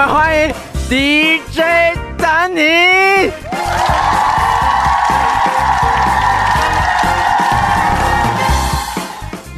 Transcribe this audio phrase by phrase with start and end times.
[0.00, 0.54] 们欢迎
[0.88, 1.60] DJ
[2.16, 2.60] 丹尼。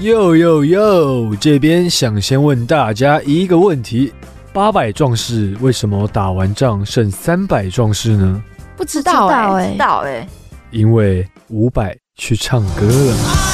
[0.00, 1.36] 哟哟哟！
[1.36, 4.12] 这边想先问大家一个问题：
[4.52, 8.42] 八百壮士为什么打完仗剩三百壮士呢？
[8.76, 10.26] 不知道哎、知道哎，
[10.72, 13.51] 因为五百去唱歌了。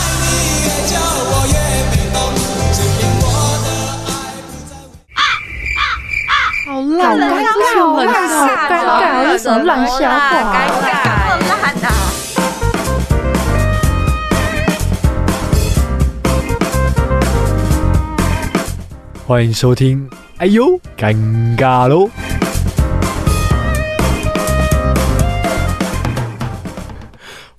[6.99, 7.23] 烂啊！
[7.23, 8.03] 这是冷笑，好
[8.69, 10.19] 尴尬，这是什么烂笑尴话？
[10.83, 10.91] 尬，
[11.49, 11.89] 烂啊！
[19.27, 20.09] 欢迎收听。
[20.39, 21.15] 哎呦，尴
[21.57, 22.09] 尬喽！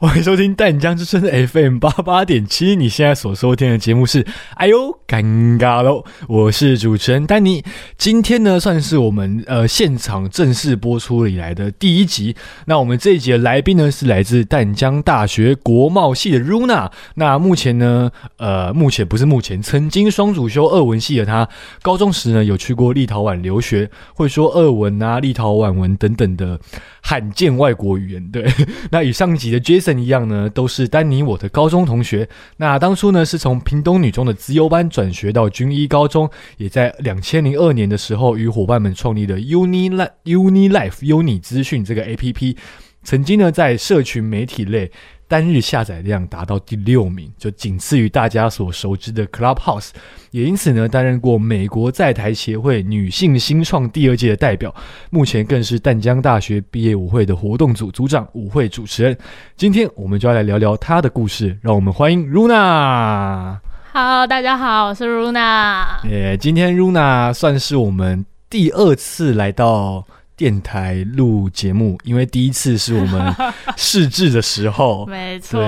[0.02, 5.98] 欢迎收听淡江之声的 FM 八八点七，你现在所收听的节目是《哎呦尴尬喽》，
[6.30, 7.62] 我是主持人丹尼。
[7.98, 12.34] 今天呢，算是我们呃现场正式播出以来的第一集。
[12.64, 16.90] 那我们这一集的来宾呢，是来自淡江大学国贸系的 Runa。
[17.16, 21.46] 那目前呢，呃，目前不是目前，曾经双主修二文系的他，
[21.82, 26.58] 高中时呢有去过立陶宛留学，会说二文啊、立陶宛文等等的
[27.02, 28.32] 罕见外国语言。
[28.32, 28.50] 对，
[28.92, 32.28] 那与上集的 Jason 一样呢，都是丹尼我的高中同学。
[32.58, 42.58] 那当初呢是从屏东女中的资优班转学到军医高中，也在两千零二年的时候与伙伴们创立了 Uni Life Uni Life Uni 资讯这个 APP。
[43.02, 44.92] 曾经呢在社群媒体类
[45.30, 49.92] 单日下载量达到第六名，就仅次于大家所熟知的 Clubhouse。
[50.32, 54.74] 也因此呢，担任过美国在台协会女性新创第二届的代表，
[55.12, 59.16] 目前更是淡江大学毕业舞会的活动组组长、舞会主持人。
[59.56, 63.60] 今天我们就要来聊聊她的故事，让我们欢迎 Runa。
[63.94, 66.08] Hello，大家好，我是 Runa。
[66.10, 70.08] 耶，今天 Runa 算是我们第二次来到
[70.40, 73.36] 电台录节目，因为第一次是我们
[73.76, 75.06] 试制的时候。
[75.06, 75.60] 没错，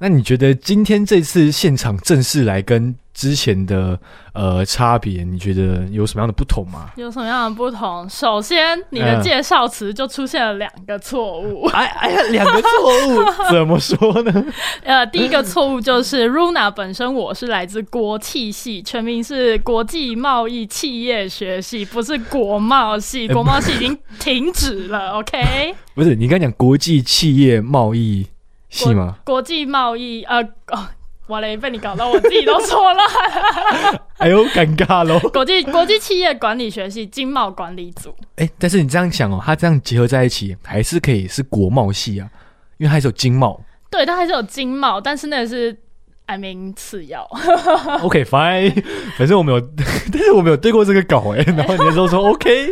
[0.00, 3.98] 那你觉得今天这次现场正式来跟之前的
[4.32, 6.90] 呃差别，你觉得有什么样的不同吗？
[6.96, 8.08] 有什么样的不同？
[8.08, 11.66] 首先，你的嗯介绍词就出现了两个错误。
[11.74, 12.68] 哎哎呀，两个错
[13.08, 14.44] 误， 怎么说呢？
[14.82, 25.12] 呃，第一个错误就是 Runa 本身我是来自国际系，全名是国际贸易企业学系，不是国贸系，国贸系已经停止了。
[25.20, 28.26] OK，不是，你刚讲国际企业贸易
[28.70, 29.18] 系吗？
[29.24, 30.88] 国际贸易呃哦。
[31.32, 33.00] 完了，被你搞到我自己都错了。
[34.18, 35.18] 哎呦，尴尬喽！
[35.30, 42.28] 国际国际企业管理学系经贸管理组，哎，但是你这样想哦，它这样结合在一起，还是可以是国贸系啊，
[42.78, 43.60] 因为它还是有经贸。
[43.90, 45.76] 对，它还是有经贸，但是那个是
[46.26, 47.28] I mean 次要。
[48.02, 48.82] OK fine，
[49.18, 49.60] 反正我没有，
[50.12, 52.70] 但是我没有对过这个稿哎，然后你就说 OK，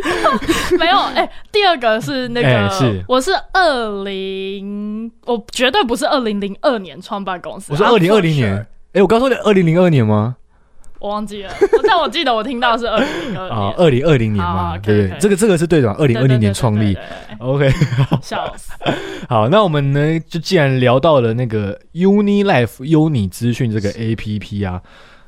[0.79, 4.90] 没有，哎、第二个是那个，我是二零，
[5.25, 10.35] 我绝对不是二零零二年创办公司，我说 I'm 二零二零年，哎，我刚说的二零零二年吗？
[10.99, 11.51] 我忘记了，
[11.87, 16.95] 但我记得我听到是二零零二啊年，， 二零二零年嘛，好对这个这个是对的嘛，二零二零年创立。
[17.39, 17.71] OK，
[18.21, 18.71] 笑死，
[19.27, 24.79] 好，那我们呢，就既然聊到了那个 Uni Life 优你资讯这个 APP 啊，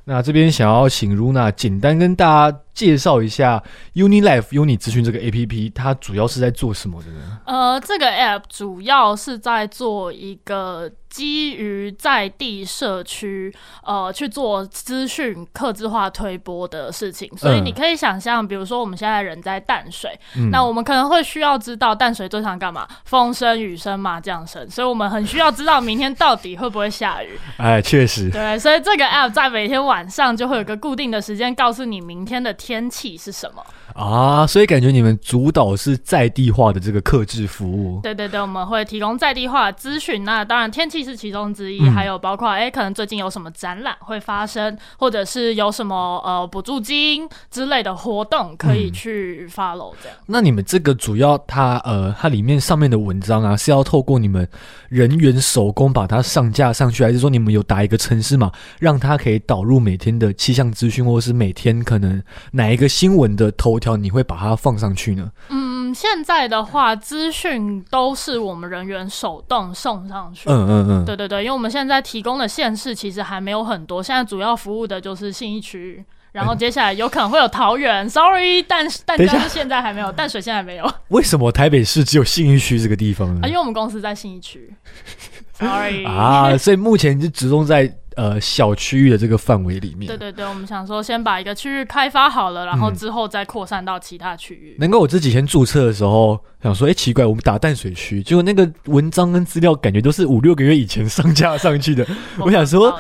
[0.04, 3.62] 那这边想要请 Runa 简单跟大家介绍一下
[3.96, 7.40] UniLife Uni 资讯这个 APP，它主要是在做什么的呢？
[7.46, 13.54] 呃，这个 app 主要是在做一个基于在地社区
[13.84, 22.88] 呃去做资讯客制化推播的事情，所以嗯你可以想象，比如说我们现在人在淡水，嗯那我们可能会需要知道淡水最常干嘛？
[23.06, 27.38] 风声、雨声、麻将声，所以我们很需要知道明天到底会不会下雨。
[27.58, 33.62] 哎，确实，对，所以这个 app 在每天晚上就会有个固定的时间，告诉你明天的天气是什么。
[33.94, 38.00] 啊，所以感觉你们主导是在地化的这个客制服务。
[38.02, 40.24] 对对对，我们会提供在地化的资讯。
[40.24, 50.18] 那当然，天气是其中之一，嗯还有包括哎，可能最近有什么展览会发生，或者是有什么呃补助金之类的活动可以嗯去 follow 这样。
[50.26, 54.48] 那你们这个主要它呃，它里面上面的文章啊，是要透过你们
[54.90, 65.30] 人员手工把它上架上去，还是说你们有打一个城市嘛，让它可以导入每天的气象资讯，或者是每天可能哪一个新闻的头条，你会把它放上去呢？
[65.50, 70.50] 嗯，现在的话，资讯都是我们人员手动送上去。
[70.50, 83.42] 嗯嗯嗯，对对对，因为我们现在提供的县市其实还没有很多，现在主要服务的就是信义区，然后接下来有可能会有桃园，sorry，但但等一下但是现在还没有，淡水现在没有啊，为什么台北市只有信义区这个地方呢？
[83.44, 84.74] 啊因为我们公司在信义区
[85.60, 90.08] ，sorry，啊，所以目前就集中在呃小区域的这个范围里面。
[90.08, 94.76] 对对对，我们想说先把一个区域开发好了，然后嗯之后再扩散到其他区域。
[94.80, 102.06] 难怪我这几天注册的时候想说，哎、奇怪，我们打淡水区，结果那个文章跟资料感觉都是五六个月以前上架上去的。
[102.40, 103.00] 我想说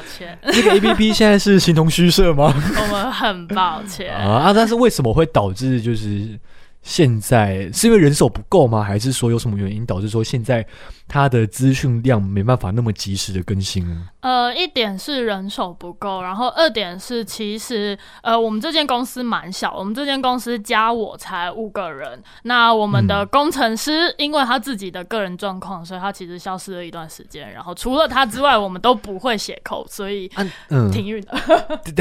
[0.51, 2.53] 这个 A P P 现在是形同虚设吗？
[2.55, 4.13] 我们很抱歉。
[4.13, 4.53] 啊啊！
[4.53, 6.37] 但是为什么会导致就是
[6.83, 8.83] 现在是因为人手不够吗？
[8.83, 10.65] 还是说有什么原因导致说现在
[11.07, 14.09] 它的资讯量没办法那么及时的更新呢？
[14.19, 22.21] 呃，一点是人手不够，然后二点是其实呃，我们这间公司蛮小，我们这间公司加我才五个人。
[22.43, 27.51] 那我们的工程师因为他自己的个人状况，所以他其实消失了一段时间。
[27.53, 31.79] 然后除了他之外，我们都不会写扣，所以啊，嗯，停运了。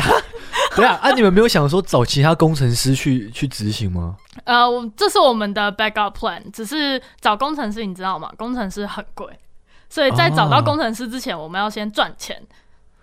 [0.75, 4.17] 对啊，啊，你们没有想说找其他工程师去去执行吗？
[4.45, 8.33] 呃，我这是我们的 backup plan，只是找工程师，你知道吗？
[8.37, 9.27] 工程师很贵，
[9.89, 12.43] 所以在找到哦工程师之前，我们要先赚钱。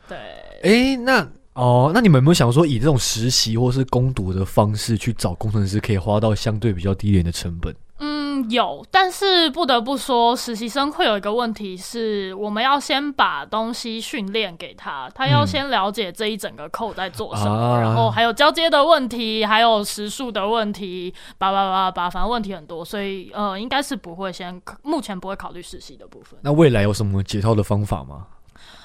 [0.08, 0.18] 对，
[0.64, 7.76] 哎、那哦，那你们有没有想说以这种实习或是攻读的方式去找工程师，可以花到相对比较低廉的成本？
[8.00, 26.40] 嗯，有，但是不得不说，实习生会有一个问题是，我们要先把东西训练给他，他要嗯先了解这一整个扣在做什么，啊然后还有交接的问题，还有时数的问题，叭叭叭叭，反正问题很多，所以呃，应该是不会先，目前不会考虑实习的部分。
[26.42, 28.28] 那未来有什么解套的方法吗？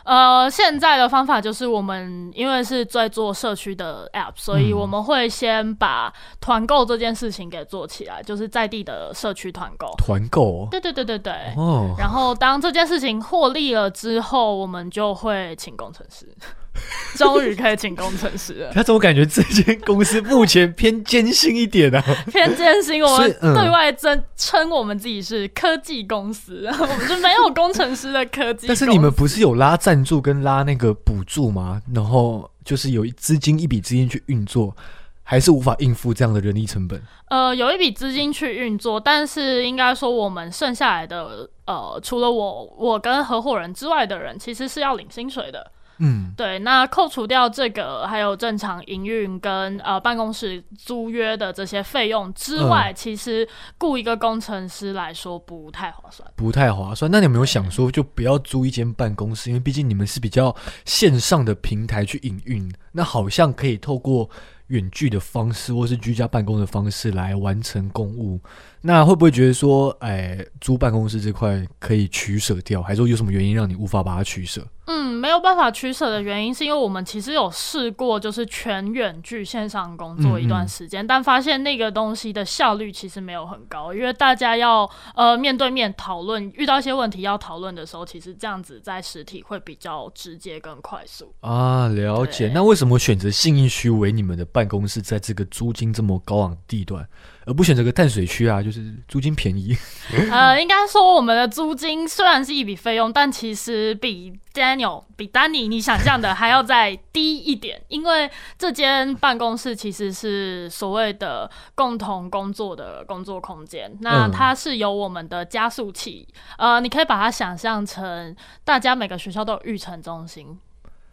[0.05, 4.85] 呃，现在的方法就是我们因为是在做社区的 app，所以嗯。
[4.85, 9.91] 我们会先把团购这件事情给做起来，就是在地的社区团购。
[9.97, 10.69] 团购？
[10.71, 11.33] 对对对对对。
[11.57, 16.29] 哦，然后当这件事情获利了之后，我们就会请工程师，
[17.17, 18.73] 终于可以请工程师了。
[18.73, 22.03] 他怎么感觉这间公司目前偏艰辛一点啊？
[22.31, 28.67] 偏艰辛，我们对外称称我们自己是科技公司， 我们是没有工程师的科技。
[28.67, 31.81] 但是你们不是有拉赞助跟拉那个补助吗？
[31.95, 34.77] 然后就是有资金一笔资金去运作，
[35.23, 37.01] 还是无法应付这样的人力成本？
[37.29, 45.71] 呃，有一笔资金去运作，但是应该说我们剩下来的呃，除了我我跟合伙人之外的人，其实是要领薪水的。
[45.99, 53.49] 嗯，对，那扣除掉这个，还有正常营运跟呃办公室租约的这些费用之外，其实
[53.79, 56.29] 雇一个工程师来说不太划算。
[56.35, 57.11] 不太划算。
[57.11, 59.51] 那你有没有想说，就不要租一间办公室？
[59.51, 60.55] 因为毕竟你们是比较
[60.85, 64.29] 线上的平台去营运，那好像可以透过
[64.69, 68.41] 远距的方式，或是居家办公的方式来完成公务。
[68.87, 74.63] 那会不会觉得说，哎，租办公室这块可以取舍掉，还是说有什么原因让你无法把它取舍？
[74.87, 91.33] 嗯，没有办法取舍的原因是因为我们其实有试过，就是全远距线上工作一段时间，但发现那个东西的效率其实没有很高，因为大家要呃面对面讨论，遇到一些问题要讨论的时候，其实这样子在实体会比较直接跟快速。
[91.41, 92.51] 啊，了解。
[92.55, 97.09] 那为什么选择信义区为你们的办公室，在这个租金这么高昂地段，
[97.47, 98.63] 而不选择个淡水区啊？
[98.63, 99.77] 就是租金便宜。
[100.31, 116.27] 呃，应该说我们的租金虽然是一笔费用，但其实比 Daniel 比丹尼你想象的还要再低一点，因为这间办公室其实是所谓的共同工作的工作空间，那嗯它是由我们的加速器，
[116.59, 120.59] 呃，你可以把它想象成大家每个学校都有育成中心。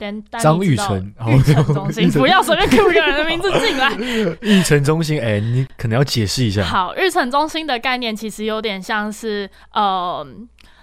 [0.02, 3.94] 丹丹尼张知道育成中 心，不要随便 Q 一个人的名字进来。
[4.42, 6.64] 玉成中心，哎、你可能要解释一下。
[6.64, 10.26] 好，日程中心的概念其实有点像是，呃，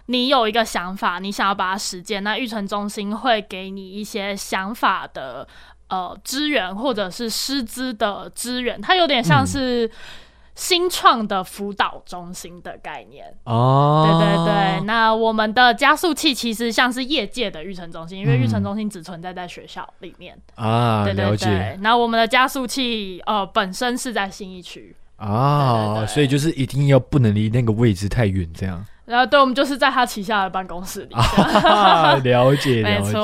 [0.07, 5.47] 你有一个想法，你想要把它实践，那育成中心会给你一些想法的
[5.89, 9.91] 呃资源或者是师资的资源，它有点像嗯是
[10.59, 13.33] 新创的辅导中心的概念。
[13.45, 20.37] 哦，对对对，那我们的加速器其实像是业界的育成中心，因为嗯育成中心只存在在学校里面。
[20.57, 24.93] 啊，对对对，那我们的加速器呃本身是在新一区。
[25.15, 28.85] 啊，对对对所以就是一定要不能离那个位置太远，这样。
[29.09, 31.15] 然后对，我们就是在他旗下的办公室里。
[31.15, 33.19] 啊， 了解 了解。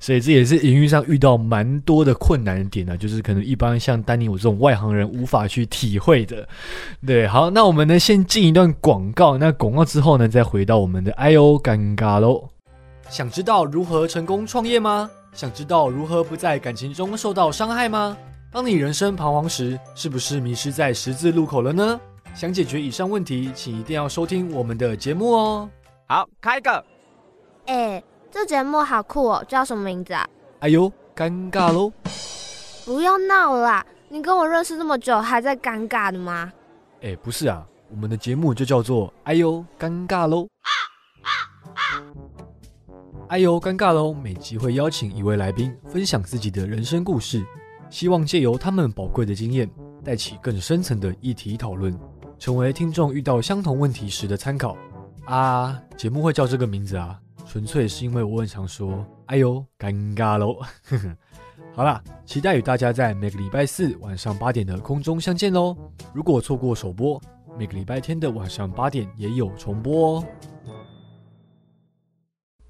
[0.00, 6.48] 所以这也是营运上遇到蛮多的困难点呢、就是可能一般像丹尼我这种外行人无法去体会的。
[7.06, 12.48] 对，好，那我们呢先进一段广告，那广告之后呢，再回到我们的哎呦尴尬喽。
[13.10, 15.10] 想知道如何成功创业吗？
[15.34, 18.16] 想知道如何不在感情中受到伤害吗？
[18.50, 22.00] 当你人生彷徨时，是不是迷失在十字路口了呢？
[22.34, 25.68] 想解决以上问题，请一定要收听我们的节目哦。
[26.06, 26.84] 好，开个。
[27.66, 30.28] 哎，这节目好酷哦，叫什么名字啊？
[30.60, 31.92] 哎呦，尴尬喽！
[32.84, 33.86] 不要闹了啦！
[34.08, 36.52] 你跟我认识这么久，还在尴尬的吗？
[37.02, 40.48] 哎，不是啊，我们的节目就叫做“哎呦，尴尬喽”。
[43.28, 44.14] 哎呦，尴尬喽！
[44.14, 47.44] 每集会邀请一位来宾分享自己的人生故事，
[47.90, 49.68] 希望借由他们宝贵的经验，
[50.02, 51.92] 带起更深层的议题讨论，
[52.38, 54.76] 成为听众遇到相同问题时的参考。
[55.24, 60.56] 啊，节目会叫这个名字啊，纯粹是因为我很常说“哎呦，尴尬喽”。
[61.74, 65.76] 好啦，期待与大家在每个礼拜四晚上八点的空中相见喽！
[66.12, 67.20] 如果错过首播，
[67.58, 70.24] 每个礼拜天的晚上八点也有重播哦。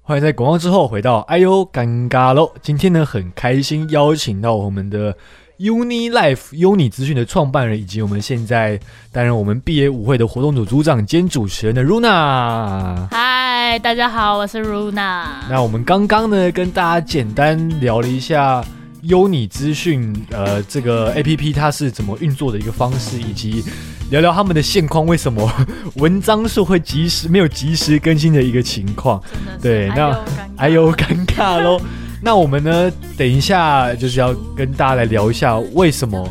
[0.01, 2.51] 欢迎在广告之后回到“哎呦，尴尬喽”。
[2.61, 5.15] 今天呢，很开心邀请到我们的
[5.59, 8.79] Uni Life Uni 资讯的创办人，以及我们现在
[9.11, 13.07] 担任我们毕业舞会的活动组组长兼主持人的 Runa。
[13.11, 15.25] 嗨，大家好，我是 Runa。
[15.49, 18.63] 那我们刚刚呢，跟大家简单聊了一下。
[19.03, 23.63] 优你资讯，呃，这个 A P P 它是怎么运作的一个方式，以及
[24.11, 25.49] 聊聊他们的现况，为什么
[25.95, 29.21] 文章数会及时没有及时更新的一个情况。
[29.61, 30.17] 对，那
[30.57, 31.81] 哎呦尴尬喽。
[32.21, 36.27] 那我们呢，等一下就是要跟大家来聊一下，为什么，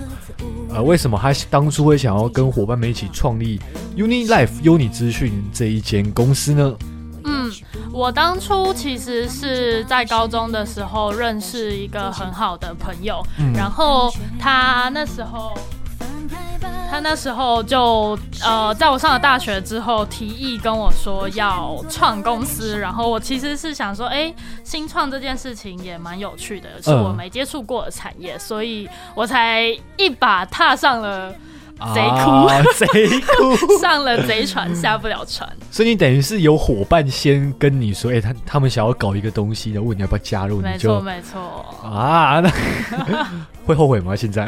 [0.71, 3.59] 呃，为什么他当初会想要跟伙伴们一起创立
[3.97, 6.75] Uni Life 优你资讯这一间公司呢？
[7.25, 7.51] 嗯
[7.93, 13.23] 我当初其实是在高中的时候认识一个很好的朋友，
[13.55, 15.53] 然后他那时候，
[16.91, 24.33] 他那时候就呃，在我上了大学之后，提议跟我说要创公司，然后我其实是想说，哎，
[24.65, 29.65] 新创这件事情也蛮有趣的，是我没接触过的产业，所以我才
[29.97, 31.35] 一把踏上了。
[31.95, 35.49] 贼哭，贼哭，上了贼船下不了船。
[35.71, 42.51] 所以你等于是有伙伴先跟你说，哎，他他们想要搞一个东西，然后问你要不要加入，没错没错啊，那
[43.65, 44.17] 会后悔吗？
[44.17, 44.45] 现在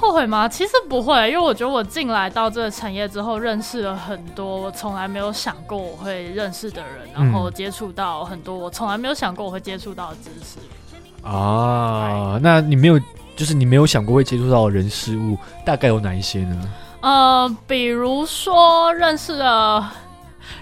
[0.00, 0.48] 后悔吗？
[0.48, 10.58] 其实不会，因为我觉得我进来到这个产业之后，认识了很多我从来没有想过我会认识的人，然后接触到很多我从来没有想过我会接触到的知识
[11.22, 12.38] 啊。
[12.42, 12.98] 那你没有？
[13.36, 16.70] 就是你没有想过会接触到人事物，大概有哪一些呢？
[17.00, 19.90] 呃，比如说认识了，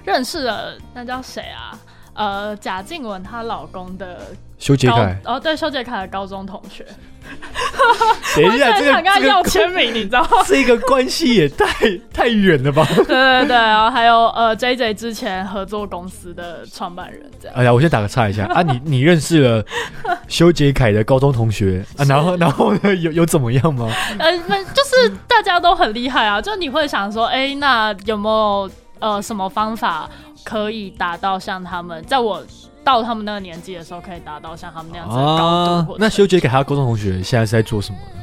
[0.04, 1.76] 认识了，那叫谁啊？
[2.14, 4.20] 呃，贾静雯她老公的
[4.58, 6.86] 修杰楷，哦，对，修杰楷的高中同学。
[8.36, 10.28] 等一下，这个想跟他要签名，你知道吗？
[10.46, 11.66] 这个关系也太
[12.12, 12.86] 太远了吧？
[12.94, 17.56] 对对对，然后还有呃，J J 之前合作公司的创办人这样。
[17.56, 19.64] 哎呀，我先打个岔一下啊，你你认识了
[20.28, 22.04] 修杰楷的高中同学啊？
[22.08, 23.90] 然后然后呢，有有怎么样吗？
[24.18, 28.70] 呃，那就是大家都很厉害啊，就你会想说，哎，那有没有
[29.00, 30.08] 呃什么方法
[30.44, 32.42] 可以达到像他们，在我。
[32.88, 35.96] 到他们那个年纪的时候，可以达到像他们那样子的高度。
[35.98, 38.22] 那修杰给他高中同学现在是在做什么呢？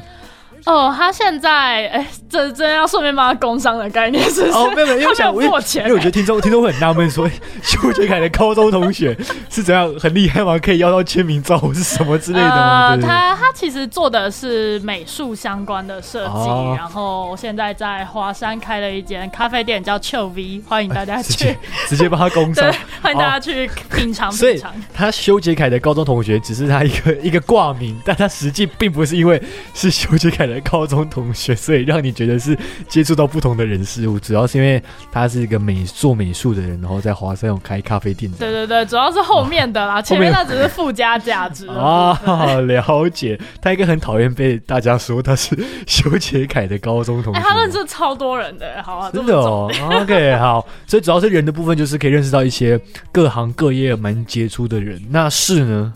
[0.66, 4.42] 哦，他现在哎，这这要顺便帮他工商的概念是？
[4.50, 7.30] 哦，没有没有，因为想我有钱，因为我觉得听众听众会很纳闷，说
[7.62, 9.16] 修杰楷的高中同学
[9.48, 10.58] 是怎样很厉害吗？
[10.58, 12.96] 可以要到签名照是什么之类的吗？
[12.96, 21.56] 他他其实做的是美术相关的设计，然后现在在华山开了一间咖啡店，叫 Chill V，欢迎大家去
[21.86, 22.68] 直接帮他工商，
[23.00, 24.34] 欢迎大家去品尝。
[24.36, 29.40] 品尝他修杰楷的高中同学只是他一个一个挂名，但他实际并不是因为
[29.72, 30.55] 是修杰楷的。
[30.60, 32.56] 高中同学，所以让你觉得是
[32.88, 38.30] 接触到不同的人事物，主要是因为他是一个美做美术的人，然后在华山有开咖啡店。
[38.32, 42.18] 对对对，主要是后面的啦， 前面那只是附加价值 啊。
[42.66, 49.70] 了解，他一个很讨厌被大家说他是修杰楷的高中同学，他认识超多人的，好啊，真的哦。
[50.02, 52.80] OK， 好，所以主要是人的部分，就是可以认识到一些
[53.12, 55.00] 各行各业蛮杰出的人。
[55.10, 55.92] 那是呢？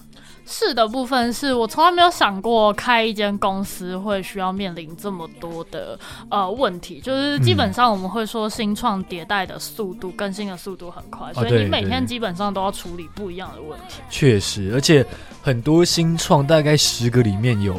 [0.50, 5.97] 是的部分是我从来没有想过开一间公司会需要面临这么多的
[6.28, 14.00] 呃问题，就是基本上我们会说新创迭代的速度、更新的速度很快，所以你每天基本上都要处理不一样的问题。
[14.11, 15.07] 确实，而且
[15.40, 17.76] 很多新创大概十个里面有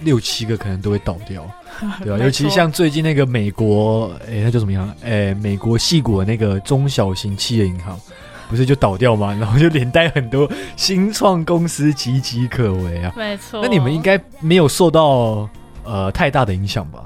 [0.00, 1.46] 六七个可能都会倒掉，
[2.02, 2.24] 对吧？
[2.24, 4.90] 尤其像最近那个美国，哎，那叫什么样？
[5.04, 8.00] 哎，美国细股的那个中小型企业银行。
[8.48, 9.36] 不是就倒掉吗？
[9.38, 13.12] 然后就连带很多新创公司岌岌可危啊。
[13.16, 13.60] 没错。
[13.62, 15.48] 那你们应该没有受到
[15.84, 17.04] 呃太大的影响吧？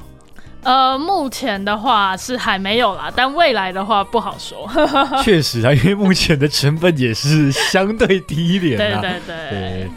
[0.63, 4.71] 呃，目前的话是还没有啦，但未来的话不好说。
[5.25, 9.01] 确实啊，因为目前的成本也是相对低廉啊。
[9.03, 9.91] 对对对。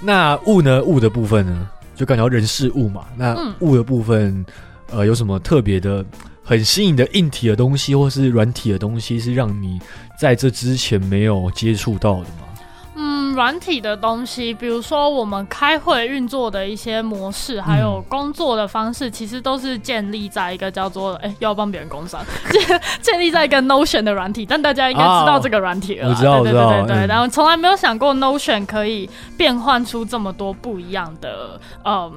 [0.00, 0.82] 那物呢？
[0.82, 1.68] 物的部分呢？
[1.94, 3.04] 就感觉人事物嘛。
[3.16, 4.44] 那物的部分，
[4.90, 6.04] 呃，有什么特别的？
[6.48, 9.78] 很新颖的硬体的东西，或是软体的东西，是让你
[10.18, 12.48] 在这之前没有接触到的吗？
[12.96, 24.46] 嗯，软体的东西，比如说我们开会运作的一些模式，还有工作的方式，其实都是建立在一个叫做“哎，要帮别人工商”，建 建立在一个 Notion 的软体。
[24.46, 27.06] 但大家应该知道这个软体了，我知道，对对对对。
[27.06, 32.10] 然后从来没有想过 Notion 可以变换出这么多不一样的，嗯。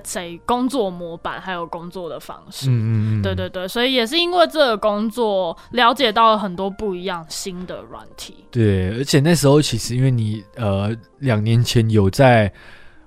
[0.00, 8.44] 在谁工作模板，还有工作的方式，嗯嗯嗯，对对对，所以也是因为这个工作，了解到了很多不一样新的软体。
[8.50, 12.52] 对，而且那时候其实因为你呃两年前有在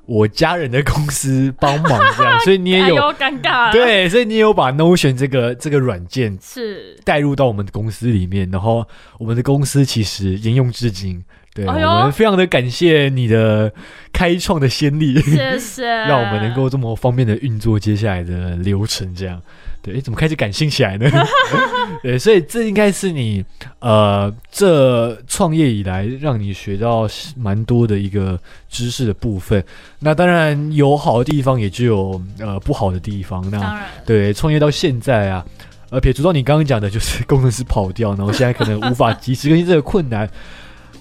[0.08, 3.72] 我家人的公司帮忙这样， 所以你也有尴尬。
[3.72, 8.86] 对，所以你也有把 Notion 这个这个软件是带入到我们的公司里面，然后
[9.20, 11.24] 我们的公司其实沿用至今。
[11.54, 13.74] 对，我们非常的感谢你的
[14.14, 19.14] 开创的先例，谢谢， 让我们能够这么方便的运作接下来的流程。
[19.16, 19.42] 这样，
[19.88, 21.10] 对，怎么开始感性起来呢？
[22.04, 23.44] 对，所以这应该是你
[23.80, 29.64] 呃，这创业以来让你学到蛮多的一个知识的部分。
[30.00, 33.50] 那当然有好的地方，也就有呃不好的地方。
[33.50, 35.46] 那对，创业到现在啊，
[35.90, 40.30] 呃，撇除到你刚刚讲的，就是 工程师跑掉，然后现在可能无法及时更新这个困难。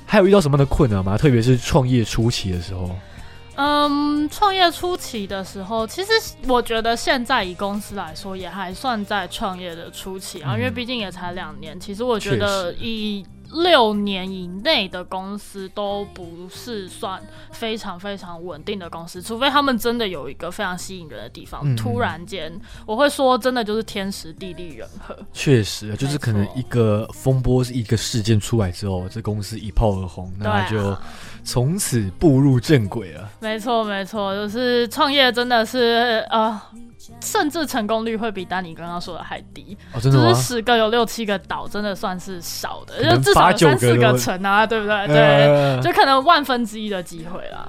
[0.07, 1.19] 还有遇到什么样的困难吗？
[1.19, 2.97] 特别是创业初期的时候。
[3.57, 6.11] 嗯，创业初期的时候，其实
[6.47, 11.79] 我觉得现在以公司来说，也还算在创业的初期啊，因为毕竟也才两年。
[11.81, 17.21] 其实我觉得以六年以内的公司都不是算
[17.53, 21.75] 非常非常稳定的公司，除非他们真的有一个非常吸引人的地方。
[21.77, 22.53] 突然间，
[22.87, 25.17] 我会说，真的就是天时地利人和。
[25.33, 30.97] 确实，就是可能一个风波是一个事件出来之后，这公司一炮而红，那就
[31.45, 33.31] 从此步入正轨了。
[33.41, 36.61] 没错，没错，就是创业真的是呃。
[37.21, 45.07] 甚至成功率会比丹尼刚刚说的还低，就是十个有六七个倒，真的算是少的，就至少有三四个成啊，对不对？
[45.07, 47.69] 对，就可能万分之一的机会啦。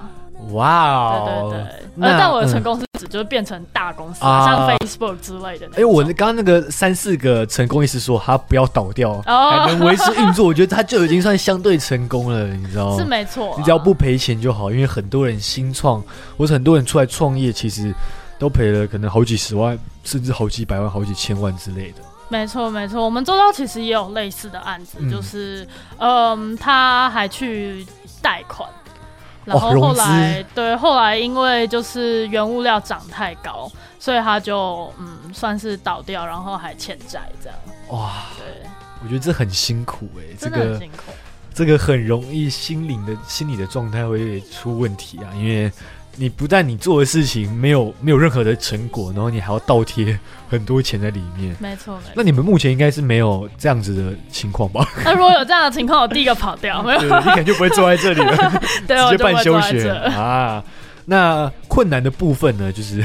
[0.52, 2.16] 哇哦，对对对。
[2.16, 5.68] 但我的成功是指就是变成大公司，像 Facebook 之类的。
[5.76, 12.96] 哎，我刚刚那个三四个成功意思说他不要倒掉，还能维持运作，我觉得他就已经算相对成功了，你知道吗？
[12.96, 16.00] 是没错，你只要不赔钱就好，因为很多人新创
[16.36, 17.92] 或者很多人出来创业，其实。
[18.38, 21.98] 都赔了，可能好几十万，甚至好几百万、好几千万之类的。
[22.28, 27.86] 没错，没错，我们周遭其实也有类似的案子，就是，嗯，他还去
[28.20, 28.68] 贷款，
[29.46, 37.58] 然后后来，对，后来因为就是原物料涨太高，所以他就嗯，算是倒掉，然后还欠债这样。
[37.88, 38.68] 哇，对，
[39.02, 41.10] 我觉得这很辛苦哎，这个辛苦，
[41.54, 45.72] 这个很容易心灵的心理的状态会出问题啊，因为。
[46.20, 50.18] 你不但你做的事情没有没有任何的成果，然后你还要倒贴
[50.50, 51.54] 很多钱在里面。
[51.60, 54.84] 没错，那你们目前应该是没有这样子的情况吧？
[55.04, 60.62] 那如果有这样的情况，我第一个跑掉， 没有，你肯定不会坐在这里了， 直接办休学啊。
[61.04, 62.72] 那困难的部分呢？
[62.72, 62.96] 就是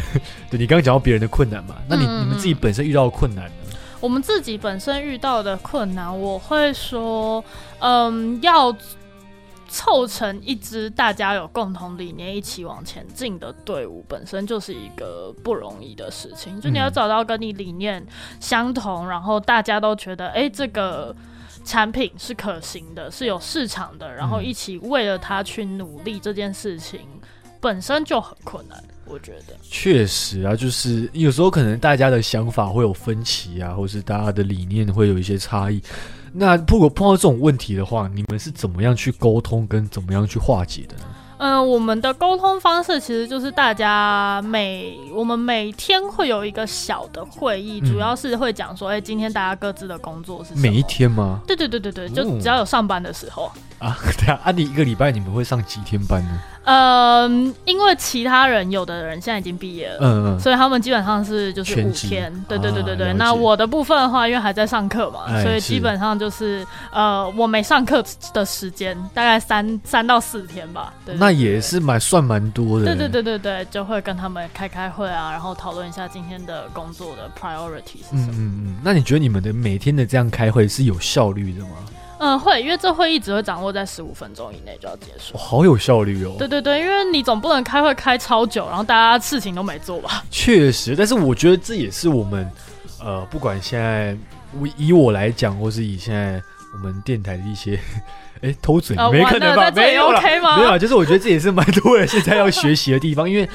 [0.49, 1.75] 对你刚刚讲到别人的困难嘛？
[1.87, 3.51] 那你你们自己本身遇到的困难呢？
[3.99, 7.45] 我们自己本身遇到的困难，我会说，
[7.79, 8.75] 嗯，要。
[9.73, 16.61] 凑成一支大家有共同理念、一起往前进的队伍，本身就是一个不容易的事情。
[16.61, 18.05] 就你要找到跟你理念
[18.39, 21.15] 相同，然后大家都觉得哎，这个
[21.65, 26.99] 产品是可行的，是有市场的，然后一起为了它去努力，这件事情
[27.59, 28.81] 本身就很困难。
[29.05, 35.81] 我觉得确实啊，就是有时候可能大家的想法会有分歧啊，或是大家的理念会有一些差异。
[36.33, 41.03] 那如果碰到这种问题的话，你们是怎么样去沟通跟怎么样去化解的呢？
[41.37, 51.41] 嗯，我们的沟通方式其实就是大家每我们每天会有一个小的会议，主要是会讲说，哎，今天大家各自的工作是每一天吗？
[51.45, 53.97] 对对对对对，就只要有上班的时候啊。
[54.17, 56.39] 对啊，啊，你一个礼拜你们会上几天班呢？
[56.65, 63.13] 嗯，因为其他人有的人现在已经毕业了，嗯嗯，所以他们基本上是就是五天，对对对对对。
[63.13, 70.93] 那我的部分的话，因为还在上课嘛，所以基本上就是呃，我没上课的时间大概三三到四天吧。
[71.17, 72.85] 那也是蛮算蛮多的。
[72.85, 78.31] 对对对对对，就会跟他们开开会啊，然后讨论一下今天的工作的 priority 是什么。
[78.31, 78.75] 嗯嗯嗯。
[78.81, 81.75] 那你觉得你们的每天的这样开会是有效率的吗？
[82.23, 86.35] 嗯，会，因为这会议只会掌握在十五分钟以内就要结束，好有效率哦。
[86.39, 90.23] 对对对，因为你总不能开会开超久，然后大家事情都没做吧？
[90.31, 92.49] 确实，但是我觉得这也是我们，
[93.03, 94.15] 呃，不管现在
[94.57, 96.41] 我以我来讲，或是以现在
[96.75, 97.77] 我们电台的一些，
[98.41, 99.69] 哎，偷嘴没可能吧？
[99.71, 100.09] 没有
[100.41, 100.57] 吗？
[100.57, 103.49] 没有，就是我觉得这也是蛮多人现在要学习的地方，因为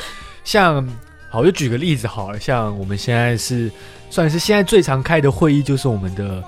[0.44, 0.86] 像，
[1.30, 3.72] 好，就举个例子，好了，像我们现在是
[4.10, 6.44] 算是现在最常开的会议，就是我们的。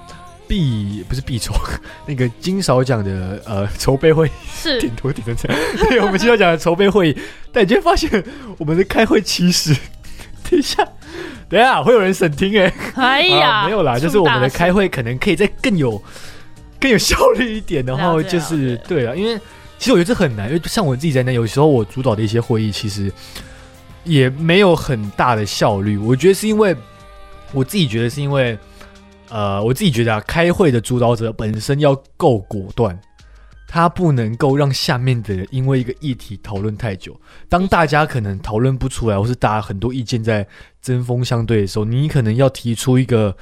[0.50, 1.54] 必不是必筹，
[2.06, 5.88] 那个金勺奖的呃筹备会是点头点成这样。
[5.88, 7.16] 对，我们金勺奖的筹备会议，
[7.52, 8.10] 但你就会发现
[8.58, 9.72] 我们的开会其实，
[10.50, 10.84] 等一下，
[11.48, 16.02] 等一下会有人审听 哎、哎啊呀，没有啦，就是我们的开会可能可以再更有
[16.80, 19.38] 更有效率一点，然后就是了对啊，因为
[19.78, 23.12] 其实我觉得这很难，因为像我自己在那，有时候我主导的一些会议，其实
[24.02, 25.96] 也没有很大的效率。
[25.96, 26.74] 我觉得是因为
[27.52, 28.58] 我自己觉得是因为，
[29.30, 33.00] 呃，我自己觉得啊，开会的主导者本身要够果断。
[33.72, 37.18] 他不能够让下面的人因为一个议题讨论太久。
[37.48, 40.44] 当大家可能讨论不出来，或是大家很多意见在
[40.82, 43.36] 针锋相对的时候，你可能要提出一个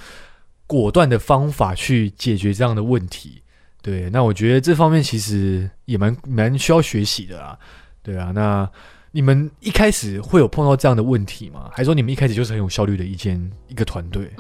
[0.66, 3.40] 果断的方法去解决这样的问题。
[3.81, 7.59] 对，那我觉得这方面其实也蛮蛮需要学习的啦。
[8.03, 8.70] 对啊，那
[9.12, 11.70] 你们一开始会有碰到这样的问题吗？
[11.72, 14.31] 还是说你们一开始就是很有效率的一间一个团队？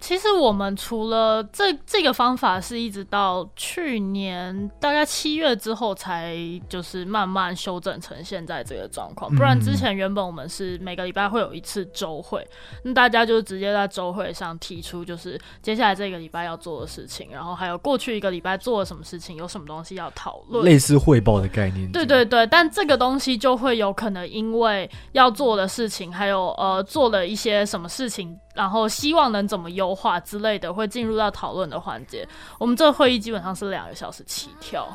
[0.00, 6.36] 其实我们除了这这个方法，是一直到去年大概七月之后，才
[6.68, 9.34] 就是慢慢修正成现在这个状况。
[9.34, 12.46] 不然之前原本我们是每个礼拜会有一次周会，
[12.82, 20.64] 那大家就直接在周会上提出，就是接下来这个礼拜要做的事情，然后还有过去一个礼拜做了什么事情，有什么东西要讨论。
[20.64, 21.90] 类似汇报的概念。
[21.92, 32.26] 对对对，但这个东西就会有可能因为要做的事情，还有呃做了一些什么事情，然后希望能怎么优化之类的，会进入到讨论的环节。
[32.58, 34.88] 我们这个会议基本上是两个小时起跳。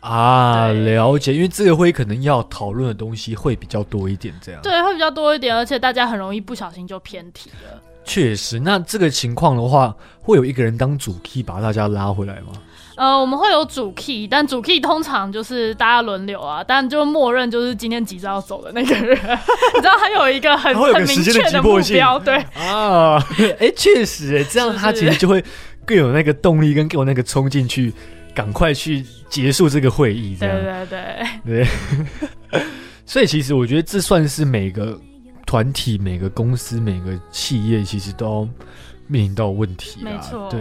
[0.00, 4.60] 啊，了解，因为这个会可能要讨论的东西会比较多一点，这样。
[4.60, 7.80] 对，会比较多一点，而且大家很容易不小心就偏题了。
[8.04, 12.52] 确实，那这个情况的话，会有一个人当主 key 把大家拉回来吗？
[12.96, 19.16] 呃，我们会有主 key，但主 key 通常就是大家轮流啊，但就默认就是今天急着要走的那个人，
[19.74, 22.36] 你知道他有一个很很明确的目标，对。
[22.54, 23.20] 啊，
[23.58, 25.44] 哎，确实，哎，这样他其实就会
[25.84, 27.92] 更有那个动力，跟更有那个冲劲去
[28.32, 30.86] 赶快去结束这个会议，这对样。
[30.86, 31.00] 对
[31.44, 31.66] 对，
[32.52, 32.62] 对，
[33.04, 34.96] 所以其实我觉得这算是每个
[35.44, 38.48] 团体、每个公司、每个企业其实都要
[39.08, 40.04] 面临到的问题啊。
[40.04, 40.48] 没错。
[40.48, 40.60] 对。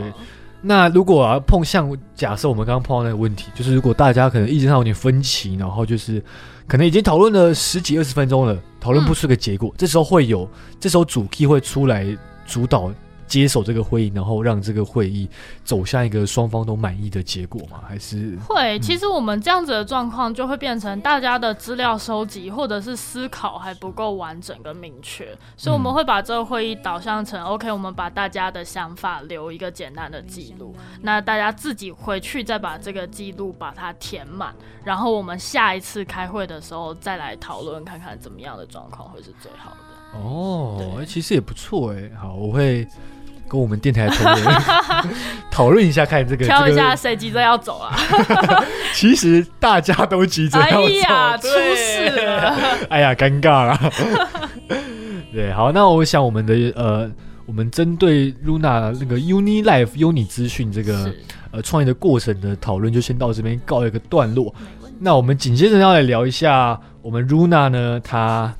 [0.65, 6.23] 那如果啊碰像假设我们刚刚碰到那个问题，就是如果大家可能意见上有点分歧，然后就是
[6.67, 10.49] 可能已经讨论了十几二十分钟了，讨论不出个结果，这时候会有，
[10.79, 12.07] 这时候主 key 会出来
[12.47, 12.89] 主导
[13.33, 15.27] 接手这个会议，然后让这个会议
[15.63, 17.81] 走向一个双方都满意的结果吗？
[17.89, 39.77] 还是会，其实我们这样子的状况就会变成大家的资料收集或者是思考还不够完整跟明确，所以我们会把这个会议导向成 OK，我们把大家的想法留一个简单的记录，那大家自己回去再把这个记录把它填满，然后我们下一次开会的时候再来讨论看看怎么样的状况会是最好的。
[40.13, 42.11] 哦，其实也不错哎。
[42.21, 42.87] 好，我会
[43.53, 44.61] 跟我们电台的同仁
[45.51, 47.95] 讨论一下，看这个挑一下谁急着要走啊？
[48.95, 52.55] 其实大家都急着哎要走，哎呀，出对事了！
[52.89, 53.79] 哎呀，尴尬了。
[55.31, 57.07] 对，好，那我想我们的呃，
[57.45, 61.13] 我们针对 Luna 那个 Uni Life Uni 资讯这个
[61.51, 64.51] 呃创业的过程的讨论，就先到这边告一个段落。
[64.99, 68.51] 那我们紧接着要来聊一下我们 Luna 呢，她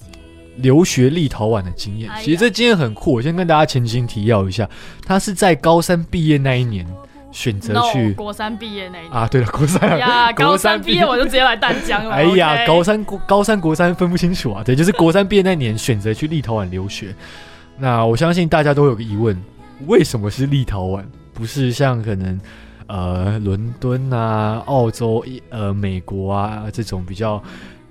[0.58, 2.10] 留学立陶宛的经验。
[2.22, 4.70] 其实这经验很酷，我先跟大家前情提要一下，
[5.06, 6.86] 他是在高三毕业那一年
[7.32, 9.12] 选择 no 去国三毕业那一年。
[9.12, 12.14] 啊，对了，国三呀， 高三毕业我就直接来淡江了。
[12.14, 17.16] 哎呀高三国高三国三分不清楚啊，对，就是国三毕业那年选择去立陶宛留学。
[17.78, 19.36] 那我相信大家都有个疑问，
[19.88, 22.40] 为什么是立陶宛，不是像可能
[22.86, 27.42] 呃伦敦啊、澳洲、呃美国啊这种比较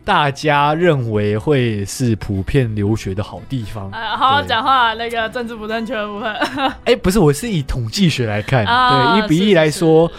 [0.04, 3.88] 大家认为会是普遍留学的好地方？
[3.92, 6.34] 呃，好好讲话，那个政治不正确的部分。
[6.84, 10.14] 哎、不是，我是以统计学来看，啊对，一比一来说是，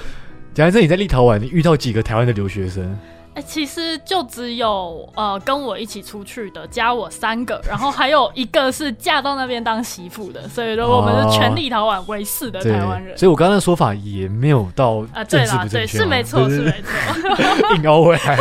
[0.53, 2.97] 假设你在立陶宛，你遇到几个台湾的留学生？
[3.35, 13.17] 哎、其实就只有呃跟我一起出去的，加我三个，然后还有一个是嫁到那边当媳妇的，所以说我们是全立陶宛为四的台湾人。
[13.17, 16.91] 所以我刚刚的说法也没有到啊，对啦，对，是没 错，是没错。
[17.67, 18.37] 对硬凹回来。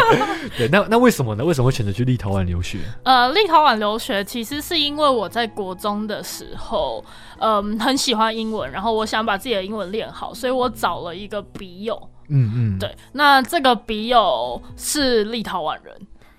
[0.56, 1.44] 对，那那为什么呢？
[1.44, 2.78] 为什么会选择去立陶宛留学？
[3.04, 7.02] 呃，立陶宛留学其实是因为我在国中的时候，
[7.38, 12.00] 嗯、很喜欢英文，然后我想把自己的英文练好，所以我找了一个笔友。
[12.32, 15.94] 嗯嗯，对，那这个笔友是立陶宛人，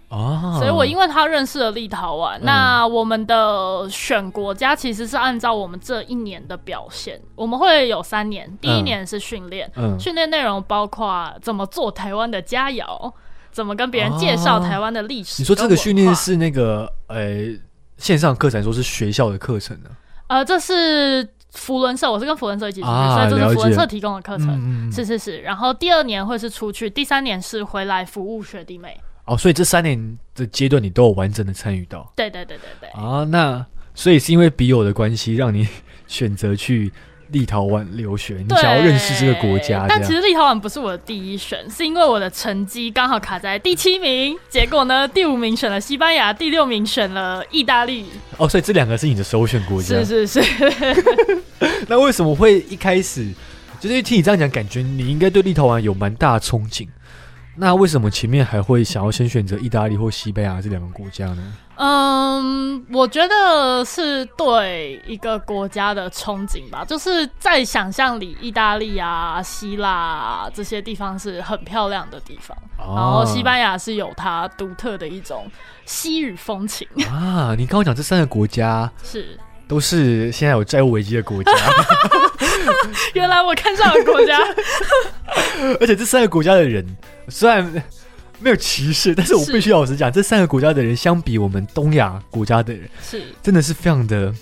[0.10, 13.14] 啊，所以我因为他认识了立陶宛，那我们的选国家其实是按照我们这一年的表现，我们会有三年，第一年是训练，嗯训练内容包括怎么做台湾的佳肴，
[13.52, 15.42] 怎么跟别人介绍哦台湾的历史。
[15.42, 16.14] 你说这个训练？
[16.16, 17.54] 是那个呃
[17.98, 19.90] 线上课程，还是学校的课程呢？
[20.28, 24.48] 呃，这是福伦社，我是跟福伦社一起出去，啊所以这是福伦社提供的课程。
[24.50, 29.00] 嗯嗯嗯是是是，然后第二年会是出去，第三年是回来服务学弟妹。
[29.26, 33.24] 哦，所以这三年的阶段你都有完整的参与到对对对对对，啊。
[33.24, 35.68] 那所以是因为笔友的关系，让你
[36.08, 36.92] 选择去
[37.34, 48.06] 立陶宛留学，你对想要认识这个国家，但其实立陶宛不是我的第一选，是因为我的成绩刚好卡在第七名，结果呢， 第五名选了西班牙，第六名选了意大利。
[48.38, 50.02] 哦，所以这两个是你的首选国家。
[50.04, 50.42] 是是是，
[51.90, 53.28] 那为什么会一开始
[53.80, 56.88] 就是听你这样讲，感觉你应该对立陶宛有蛮大的憧憬？
[57.56, 61.54] 那为什么前面还会想要先选择意大利或西班牙这两个国家呢？
[61.76, 72.94] 嗯，我觉得是对一个国家的憧憬吧，就是在想象里，意大利啊、希腊、啊、这些地方是很漂亮的地方，哦。
[72.96, 75.50] 然后西班牙是有它独特的一种
[75.86, 79.40] 西语风情，啊，你刚刚讲这三个国家是。
[79.66, 81.52] 都是现在有债务危机的国家，
[83.16, 84.38] 原来我看上了国家。
[85.80, 86.86] 而且这三个国家的人
[87.30, 87.66] 虽然
[88.44, 94.34] 没有歧视，但是我是必须老实讲，这三个国家的人相比我们东亚国家的人，是真的是非常的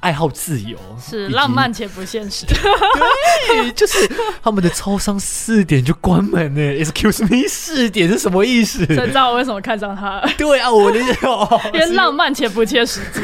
[0.00, 2.46] 爱好自由，是浪漫且不现实。
[2.46, 3.98] 对， 就是
[4.42, 6.60] 他们的超商四点就关门呢。
[6.60, 8.84] Excuse me，四点是什么意思？
[8.86, 13.20] 所以知道我为什么看上他，对啊，我的哦， 因为浪漫且不切实际。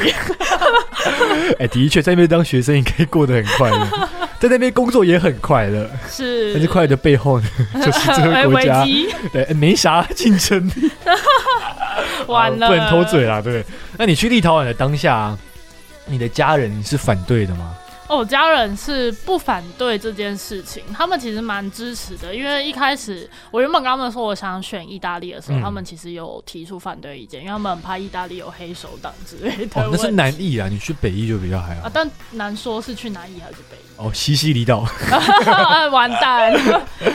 [1.59, 4.09] 哎、的确在那边当学生也可以过得很快乐，
[4.41, 5.89] 在那边工作也很快乐。
[6.09, 7.49] 是，但是快乐的背后呢，
[7.85, 10.91] 就是这个国家机对、哎没啥竞争力，
[12.27, 13.75] 完了，啊不能偷嘴啦，对不对？
[13.99, 15.37] 那你去立陶宛的当下，
[16.07, 17.75] 你的家人是反对的吗？
[18.09, 22.35] 哦，家人是不反对这件事情，他们其实蛮支持的。
[22.35, 31.91] 因为一开始我原本跟他们说我想选意大利的时候，嗯他们其实有提出反对意见，因为他们很怕意大利有黑手党之类的哦，那是南意啊，你去北意就比较还好啊，。
[31.93, 33.88] 但难说是去南意还是北艺。
[33.99, 36.53] 哦，西西里岛，哎， 完蛋！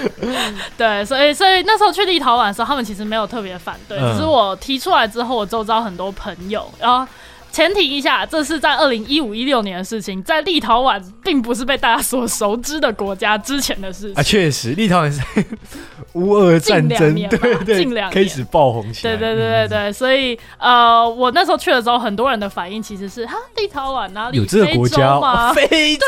[0.78, 7.08] 对，所以所以那时候去立陶宛的时候，他们其实没有特别反对，嗯只是我提出来之后，我周遭很多朋友，然后。
[7.54, 14.16] 前提一下，这是在二零一五一六年的事情，在立陶宛并不是被大家所熟知的国家之前的事情。
[14.16, 15.22] 啊，确实，立陶宛是
[16.14, 19.16] 乌俄战争，年吧对对，近两年开始爆红起来。
[19.16, 25.54] 对对对对对，所以呃，我那时候去的时候，很多人的反应其实是哈，立陶宛哪里有这个国家 非洲吗哦？
[25.54, 26.06] 非洲，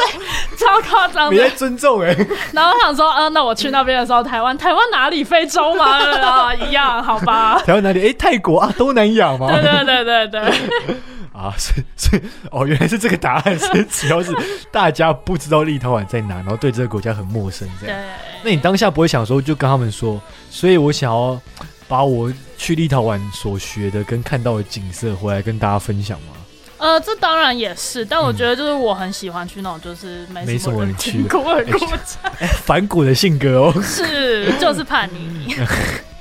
[0.58, 1.50] 超夸张没在。
[1.52, 2.08] 尊重哎。
[2.54, 5.86] 然后我想说，呃，那我去那边的时候，台湾台湾哪里非洲吗？
[5.86, 7.62] 啊， 一样，好吧。
[7.64, 8.08] 台湾哪里？
[8.10, 9.48] 哎，泰国啊，东南亚吗？
[9.48, 10.96] 对对对对对，
[11.36, 14.34] 啊， 所以所以哦，原来是这个答案，是只要是
[14.72, 17.98] 大家不知道立陶宛在哪，然后对这个国家很陌生这样。
[17.98, 18.06] 对，
[18.44, 21.40] 那你当下不会想说，就跟他们说，所以我想要
[21.88, 26.28] 把我去立陶宛所学的跟看到的景色回来跟大家分享吗？
[26.86, 33.74] 呃，这当然也是，但我觉得就是我很喜欢去那种就是没没什么人人去的听过的国家，哎，反骨的性格哦。
[33.82, 35.56] 是就是叛逆。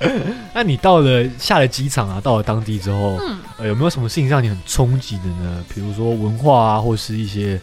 [0.55, 5.63] 那你到了下了机场啊，到了当地之后，嗯呃，有没有什么事情让你很冲击的呢？
[5.75, 7.61] 比如说文化啊，或是一些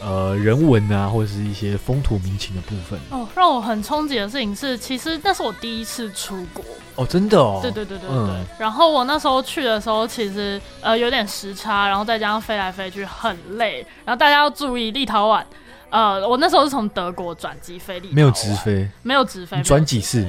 [0.00, 2.98] 呃人文啊，或者是一些风土民情的部分。
[3.10, 6.64] 哦，让我很憧憬的事情是，其实那是我第一次出国。
[6.96, 7.60] 哦，真的哦。
[7.62, 8.16] 对对对对对。
[8.16, 13.86] 嗯然后我那时候去的时候，其实呃有点时差，然后再加上飞来飞去很累。
[14.04, 15.42] 然后大家要注意，立陶宛，
[15.90, 19.62] 呃，我那时候是从德国转机飞立陶宛，没有直，飞，没有直飞。
[19.62, 20.26] 转几次？？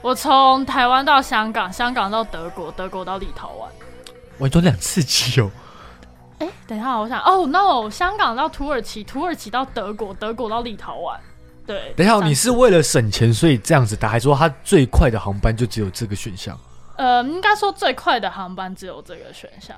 [0.00, 3.62] 我从台湾到香港，香港到德国，德国到立陶宛。
[4.38, 5.50] 哇，你转两次机哦。
[6.38, 11.16] 哎，等一下，我想，哦，no，香港到土耳其，土耳其到德国，德国到立陶宛。
[11.66, 16.58] 对，等一下，你是为了省钱所以这样子打，还是说它最快的航班就只有这个选项？
[16.96, 19.76] 呃，应该说最快的航班只有这个选项。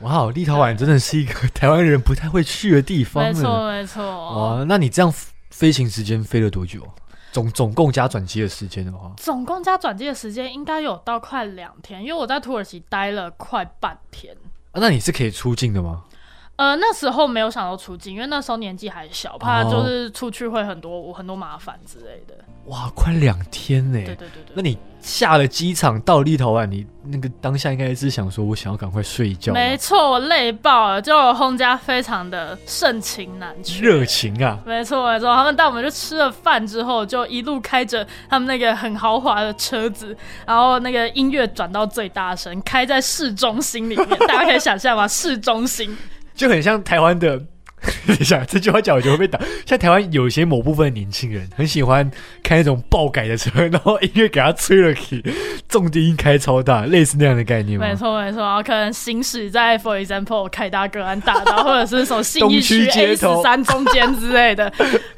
[0.00, 3.34] 哇，立陶宛真的是一个台湾人不太会去的地方没。
[3.34, 4.04] 错没错。
[4.34, 5.12] 哇，那你这样
[5.50, 6.80] 飞行时间飞了多久？
[7.32, 14.36] 总总共加转机的时间的话，总共加转机的时间应该有到快两天，因为我在土耳其待了快半天。
[14.72, 16.04] 啊、那你是可以出镜的吗？
[16.60, 22.34] 呃，那时候没有想到出境，因为那时候年纪还小，怕哦就是出去会很多很多麻烦之类的。
[22.66, 23.94] 哇，快两天呢！
[23.94, 24.52] 对对对对。
[24.52, 34.58] 那你下了机场到立陶宛，你那个当下应该是想说，我想要赶快睡觉吧，没错，我累爆了，就我轰家非常的盛情难却，热情啊！
[34.66, 45.08] 没错没错，他们带我们去吃了饭之后，就一路开着他们那个很豪华的车子，然后那个音乐转到最大声，开在市中心里面， 大家可以想象吗？
[45.08, 45.96] 市中心，
[46.40, 47.38] 就很像台湾的
[48.06, 49.38] 等一下，这句话讲我就会被打。
[49.66, 52.10] 像台湾有些某部分的年轻人很喜欢
[52.42, 55.22] 开那种爆改的车，然后音乐给他吹了起，
[55.68, 57.86] 重低音开超大，类似那样的概念吗？
[57.86, 64.72] 没错没错，然后可能行驶在 For example 凯达格兰大道，或者是什么信义区 A 头十三中间之类的。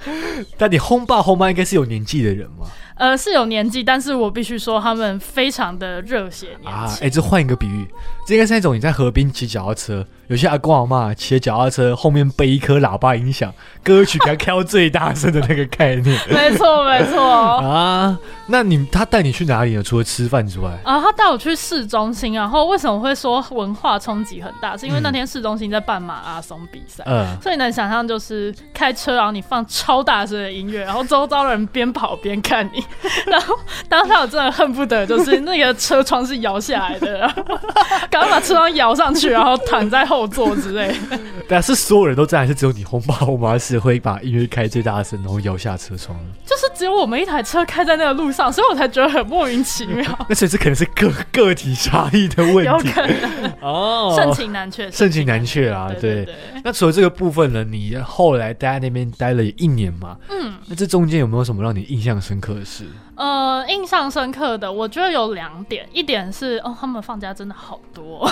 [0.58, 2.66] 但你轰爸轰妈应该是有年纪的人嘛？
[2.96, 7.07] 呃，是有年纪，但是我必须说他们非常的热血年啊，轻。
[7.07, 7.87] 哎、这换一个比喻，
[8.26, 13.52] 这应该是那种你在河边骑脚踏车，有些阿公阿妈骑着脚踏车，后面背一颗喇叭音响，
[13.83, 17.20] 歌曲给他开到最大声的那个概念没错 没错。
[17.62, 18.18] 啊。
[18.46, 19.83] 那你他带你去哪里呢？
[19.83, 24.76] 除了吃饭之外，啊，他带我去市中心，然后为什么会说文化冲击很大？
[24.76, 27.02] 是因为那天市中心在办马拉松比赛。
[27.07, 32.82] 嗯，所以能想象，就是开车，然后你放超大声的音乐，然后周遭的人边跑边看你，
[33.27, 37.42] 然后当下我真的恨不得就是那个车窗是摇下来的，然后
[38.11, 41.18] 赶快把车窗摇上去，然后躺在后座之类的。
[41.49, 46.18] 但是所有人都在，还是只有你轰爸轰妈是会把音乐开最大声，然后摇下车窗？
[46.47, 50.05] 就是只有我们一台车开在那个路上，所以我才觉得很莫名其妙。
[50.29, 56.27] 那所以这可能是个个体差异的问有题可能哦盛情难却，盛情难却啊，对。
[56.64, 60.16] 那除了这个部分呢，你后来待在那边待了一年嘛？
[60.31, 62.71] 嗯，那这中间有没有什么让你印象深刻的事？
[63.14, 68.26] 呃，印象深刻的，我觉得有两点，一点是哦，他们放假真的好多，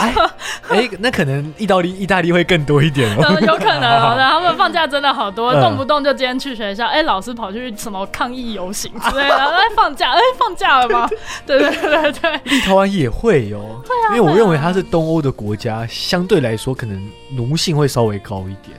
[0.00, 0.14] 哎
[0.68, 5.60] 哎，那可能意大利意大利会更多一点 有可能哦， 然后他们放假真的好多，嗯。
[5.60, 11.08] 动不动就今天去学校，哎，老师跑去什么抗议游行之类的， 哎，放假，哎，放假了吗？
[11.46, 18.78] 对对对对，立陶宛也会哦，对啊，因为我认为它是东欧的国家，相对来说可能奴性会稍微高一点。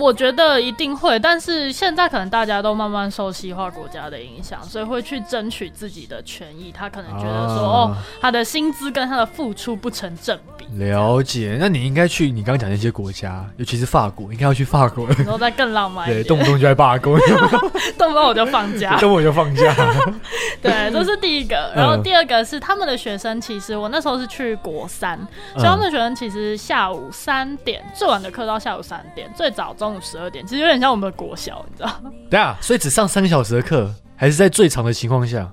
[0.00, 6.72] 嗯，我觉得一定会，但是现在可能大家都慢慢受西化国家的影响，所以会去争取自己的权益。
[6.72, 10.64] 他可能觉得说，啊哦，他的薪资跟他的付出不成正比。
[10.78, 15.06] 了解，那你应该去你刚刚讲那些国家，尤其是法国，应该要去法国。
[15.18, 17.18] 然后再更浪漫一对，动不动就在罢工，
[17.98, 18.96] 动不动我就放假。
[18.98, 19.74] 动不动我就放假。
[20.62, 21.72] 对，这是第一个。
[21.74, 25.18] 嗯然后第二个是他们的学生，其实我那时候是去国三，
[25.54, 32.10] 所以他们的学生其实下午三点最晚的课到下午三点，最早中午十二点，其实有点像我们的国小，你知道吗？
[32.30, 35.50] 对啊，所以只上三个小时的课，还是在最长的情况下，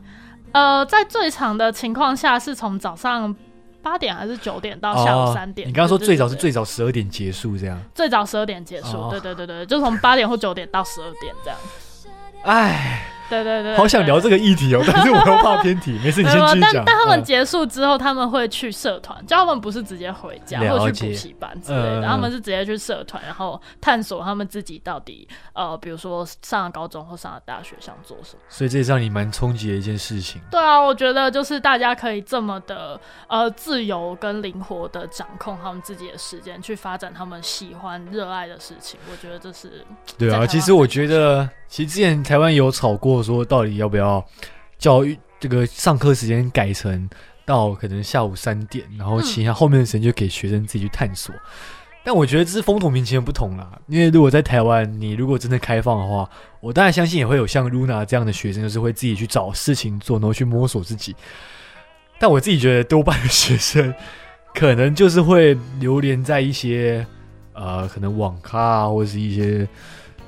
[0.52, 3.36] 呃，在最长的情况下是从早上。
[3.80, 5.66] 八点还是九点到下午三点？
[5.66, 7.80] 哦你刚刚说最早是最早十二点结束，这样。
[7.96, 11.58] 最早十二点结束，哦对对对对，就从八点或九点到十二点这样。
[12.44, 14.38] 唉，对对对，好想聊这个。
[14.38, 16.00] 议题哦， 但是我又怕偏题。
[16.04, 16.86] 没事，你先继续但讲。
[16.86, 28.42] 但他们嗯结束之后，他们会去社团，就他们不是直接回家或者去补习班之类的，嗯他们是直接去社团，然后探索他们自己到底呃，比如说上了高中或上了大学想做什么。
[28.48, 30.40] 所以这也是让你蛮冲击的一件事情。
[30.52, 39.00] 对啊，我觉得就是大家可以这么的呃自由跟灵活的掌控他们自己的时间，去发展他们喜欢热爱的事情。
[39.12, 39.84] 我觉得这是
[40.18, 44.24] 对啊，其实我觉得，其实之前台湾有炒过，说到底要不要
[44.78, 47.10] 教育这个上课时间改成
[47.46, 51.34] 到可能下午三点，然后其他后面的时间就给学生自己去探索。
[52.04, 56.30] 但我觉得这是风土民情的不同啦，因为如果在台湾，你如果真的开放的话，
[56.62, 61.14] 我当然相信也会有像 Luna 这样的学生，就是会自己去找事情做，然后去摸索自己。
[62.18, 63.94] 但我自己觉得，多半的学生
[64.56, 67.06] 可能就是会流连在一些
[67.52, 69.68] 呃，可能网咖啊，或者是一些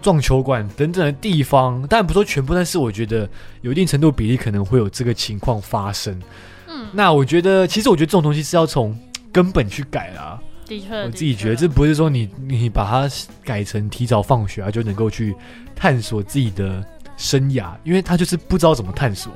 [0.01, 1.81] 撞球馆等等的地方。
[1.88, 3.29] 当然不说全部，但是我觉得
[3.62, 6.19] 有一定程度比例可能会有这个情况发生。
[6.67, 8.97] 嗯，那我觉得，其实我觉得这种东西是要从
[9.31, 10.39] 根本去改啦。
[10.65, 13.09] 的确，我自己觉得，这不是说你你把它
[13.43, 15.35] 改成提早放学啊，就能够去
[15.75, 16.85] 探索自己的
[17.17, 19.33] 生涯，因为他就是不知道怎么探索，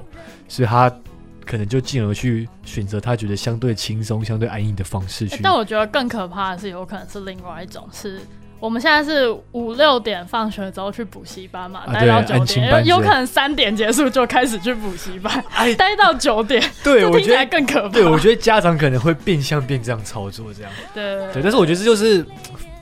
[0.47, 0.95] 所以他
[1.43, 5.39] 可能就进而去选择他觉得相对轻松、相对安逸的方式去。
[5.41, 8.21] 但我觉得更可怕的是，有可能是另外一种，是
[8.63, 17.45] 我们现在是五六点放学之后去补习班嘛，啊待到九点，亲班有可能三点结束就开始去补习班，哎，待到九点，对， 我觉得。
[17.47, 17.89] 更可怕。
[17.89, 22.25] 对，我觉得家长可能会变相变这样操作，这样对对，但是我觉得这就是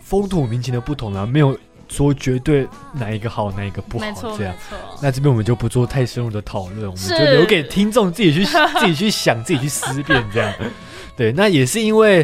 [0.03, 1.57] 风土民情的不同啊，没有
[1.89, 4.53] 说绝对哪一个好，哪一个不好这样。
[5.01, 10.53] 那这边我们就不做太深入的讨论，我们就留给听众自己去自己去想，自己去思辨这样。
[11.17, 12.23] 对，那也是因为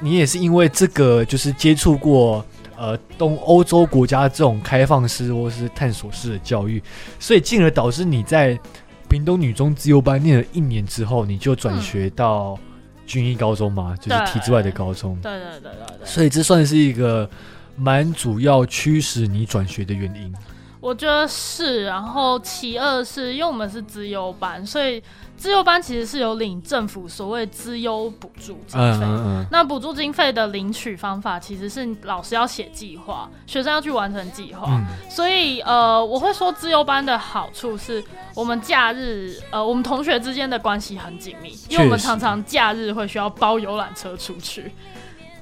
[0.00, 2.42] 你也是因为这个，就是接触过
[2.80, 6.82] 呃东欧洲国家这种开放式或是探索式的教育，
[7.18, 8.58] 所以进而导致你在
[9.06, 12.58] 屏东女中自由班念了一年之后，你就转学到
[13.06, 15.14] 军医高中嘛，就是体制外的高中。
[15.20, 17.28] 对对对对对，所以这算是一个
[17.76, 20.34] 蛮主要驱使你转学的原因。
[20.80, 25.02] 我觉得是，然后其二是因为我们是资优班，所以
[25.36, 29.04] 资优班其实是有领政府所谓资优补助经费。
[29.04, 34.66] 嗯嗯嗯，那补助经费的领取方法其实是老师要写计划，学生要去完成计划。
[34.70, 38.02] 嗯所以呃，我会说资优班的好处是
[38.34, 44.72] 我们假日呃，我们同学之间的关系很紧密，因为我们常常假日会需要包游览车出去。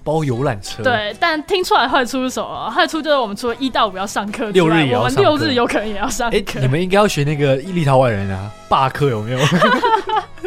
[0.09, 2.71] 包游览车，，对，但听出来坏处是什么？
[2.71, 6.59] 坏处就是我们除了一到五要上课六日外，我们也要上课六日有可能也要上哎、课。
[6.61, 9.39] 你们应该要学那个立陶宛人啊，罢课有没有？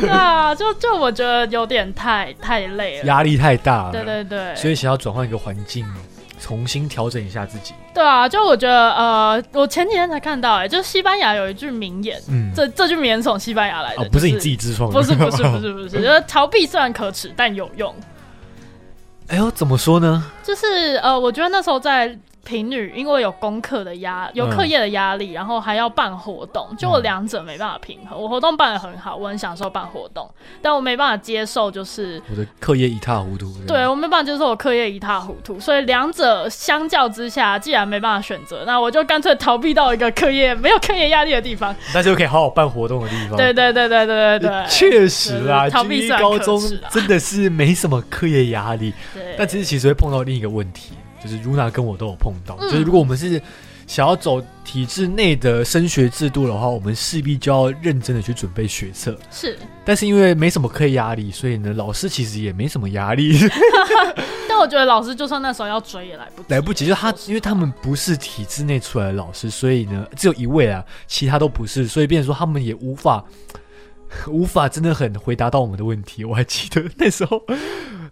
[0.00, 3.04] 对啊，就就我觉得有点太太累了。
[3.04, 5.86] 压力太大了，对对对，所以想要转换一个环境，
[6.40, 7.72] 重新调整一下自己。
[7.94, 17.94] 对啊，就我觉得呃，我前几天才看到、哎，就是西班牙有一句名言，嗯，这这句名言从西班牙来的，哦，不是你自己自创的，不是不是不是不是， 就是逃避虽然可耻，但有用。
[19.28, 20.22] 哎呦，怎么说呢？
[20.42, 28.20] 就是呃，我觉得那时候在平女，因为有功课的压，有课业的压力，然后还要办活动，就我两者没办法平衡。
[28.20, 30.30] 我活动办的很好，我很享受办活动，
[30.62, 32.22] 但我没办法接受就是。
[32.30, 33.52] 我的课业一塌糊涂。
[33.66, 41.74] 对，我没办法接受我课业一塌糊涂，所以两者相较之下，既然没办法选择，那我就干脆逃避到一个课业没有课业压力的地方。
[41.94, 43.36] 那就可以好好办活动的地方。
[43.36, 50.92] 对对对对对对对， 确实啊，逃避高中真的是没什么课业压力，对但其实其实会碰到另一个问题，
[51.24, 53.40] 就是 Runa 跟我都有碰到，嗯就是如果我们是
[53.86, 59.16] 想要走体制内的升学制度的话，我们势必就要认真的去准备学测。
[59.30, 63.38] 是，但是因为没什么课业压力，所以呢，老师其实也没什么压力，
[64.48, 66.86] 但我觉得老师就算那时候要追也来不及，来不及。
[66.86, 73.24] 就他因为他们不是体制内出来的老师，所以呢，只有一位啊，其他都不是，所以变成说他们也无法。
[74.28, 76.24] 无法真的很回答到我们的问题。
[76.24, 77.42] 我还记得那时候，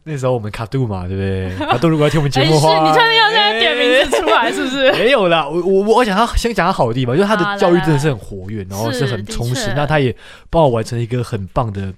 [0.05, 1.67] 那时候我们卡杜嘛，对不对？
[1.67, 4.91] 卡杜如果要听我们节目的话，你确定要现在点名字出来是不是？
[4.99, 9.73] 没有啦，我我我讲他先讲他好的地方，就是他的教育真的是很活跃，然后是是很充实。
[9.77, 10.15] 那他也
[10.51, 11.93] 帮我完成了一个很棒的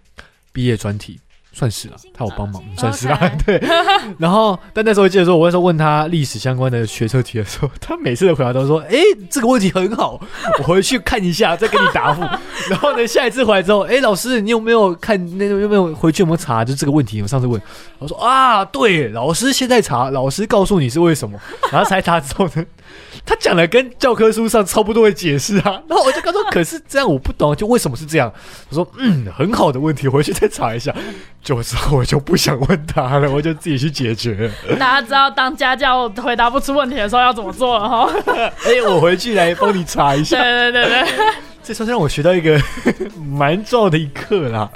[0.52, 1.18] 毕业专题，
[1.54, 3.36] 算是啦，他有帮忙，算是啦 OK。
[3.46, 3.68] 对，
[4.18, 8.98] 然后但那时候记得说，我那时候问他历史相关的学测题的时候，他每次的回答都说：“哎，
[9.30, 10.20] 这个问题很好，
[10.58, 12.22] 我回去看一下，再给你答复。
[12.68, 16.64] ”然后呢，下一次回来之后，哎，老师，你有没有看那个有没有回去有没有查？
[16.64, 17.60] 就这个问题，我上次问，
[18.00, 21.38] 我说啊，对，老师现在查，老师告诉你是为什么，
[21.70, 22.64] 然后才查之后呢，
[23.26, 28.32] 他讲的跟教科书上差不多的解释啊， 然后我就跟他说，可是这样我不懂，就为什么是这样？
[28.70, 30.94] 他说，嗯，很好的问题，回去再查一下。
[31.42, 34.76] 就之后我就不想问他了，我就自己去解决了。
[34.76, 38.10] 大家知道当家教回答不出问题的时候要怎么做了哈？
[38.64, 41.04] 哎、我回去来帮你查一对下，对对对，
[41.62, 42.60] 这算是让我学到一个
[43.18, 44.70] 蛮重要的一课啦。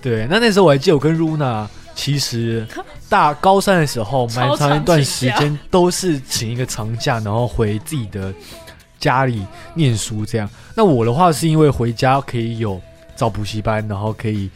[0.00, 1.66] 对，那那时候我还记得我跟 Runa。
[1.94, 2.66] 其实
[3.12, 8.32] 大高三的时候，蛮长一段时间都是请一个长假，然后回自己的
[8.98, 10.48] 家里念书这样。
[10.74, 12.80] 那我的话是因为回家可以有
[13.14, 14.48] 找补习班，然后可以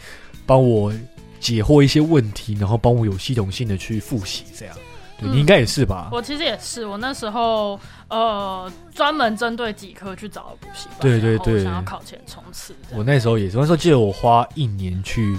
[0.46, 0.90] 帮我
[1.38, 4.74] 解惑一些问题，然后帮我有系统性的去复习这样。
[5.18, 6.08] 对、嗯你应该也是吧？
[6.10, 7.78] 我其实也是，我那时候
[8.08, 12.74] 呃专门针对几科去找了补习班，对对对想要考前冲刺。
[12.94, 15.38] 我那时候也是，那时候记得我花一年去，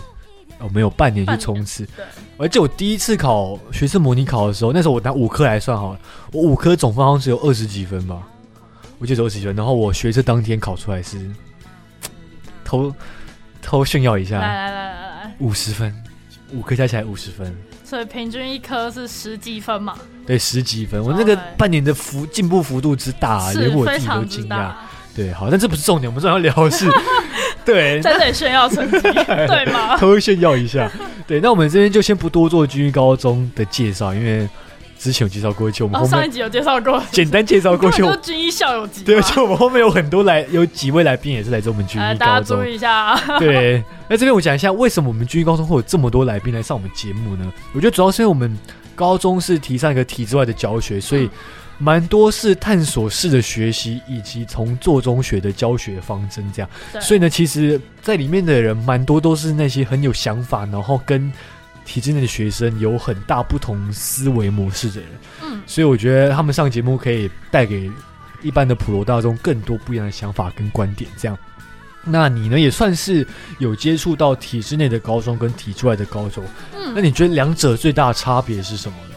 [0.59, 1.85] 哦，没有半年去冲刺。
[1.95, 2.05] 对，
[2.37, 5.99] 我还记得我第一次考学测模拟考的时候，那时候我拿五科来算好了，
[6.31, 8.21] 我五科总分好像只有二十几分吧，
[8.97, 9.55] 我记得二十几分。
[9.55, 11.19] 然后我学测当天考出来是
[12.63, 12.93] 偷
[13.61, 15.93] 偷炫耀一下，来来来来来，五十分，
[16.51, 21.01] 五科加起来五十分，所以平均一科是十几分嘛，对，十几分。
[21.03, 24.73] 我那个半年的幅进步幅度之大、啊，连我自己都惊讶。
[25.15, 26.85] 对，好，但这不是重点，我们重点要聊的是，
[27.67, 29.97] 对，在这里炫耀成绩， 对吗？
[29.99, 30.89] 偷炫耀一下。
[31.27, 34.47] 对，那我们这边就先不多做军医高中的介绍，因为
[34.97, 42.65] 之前有介绍过，就我们哦，上一集有介绍过，简单介绍过去军医校友集嘛，对，就我们后面有很多来，有几位来宾也是来自我们军呃，医高中大家注。
[42.65, 47.51] 意一下啊，对，那这边我讲一下，为什么我们军医高中会有这么多来宾来上我们节目呢？
[47.73, 48.57] 我觉得主要是因为我们
[48.95, 51.29] 高中是提倡一个体制外的教学，所以
[51.77, 56.69] 蛮多是探索式的学习，以及从做中学的教学方针这样。
[56.91, 61.31] 对所以呢，其实在里面的人蛮多都是那些很有想法，然后跟
[61.85, 65.09] 体制内的学生有很大不同思维模式的人。
[65.43, 67.89] 嗯，所以我觉得他们上节目可以带给
[68.41, 71.09] 一般的普罗大众更多不一样的想法跟观点。
[71.15, 71.37] 这样，
[72.03, 73.25] 那你呢也算是
[73.59, 76.43] 有接触到体制内的高中跟体制外的高中，
[76.75, 79.15] 嗯那你觉得两者最大的差别是什么呢？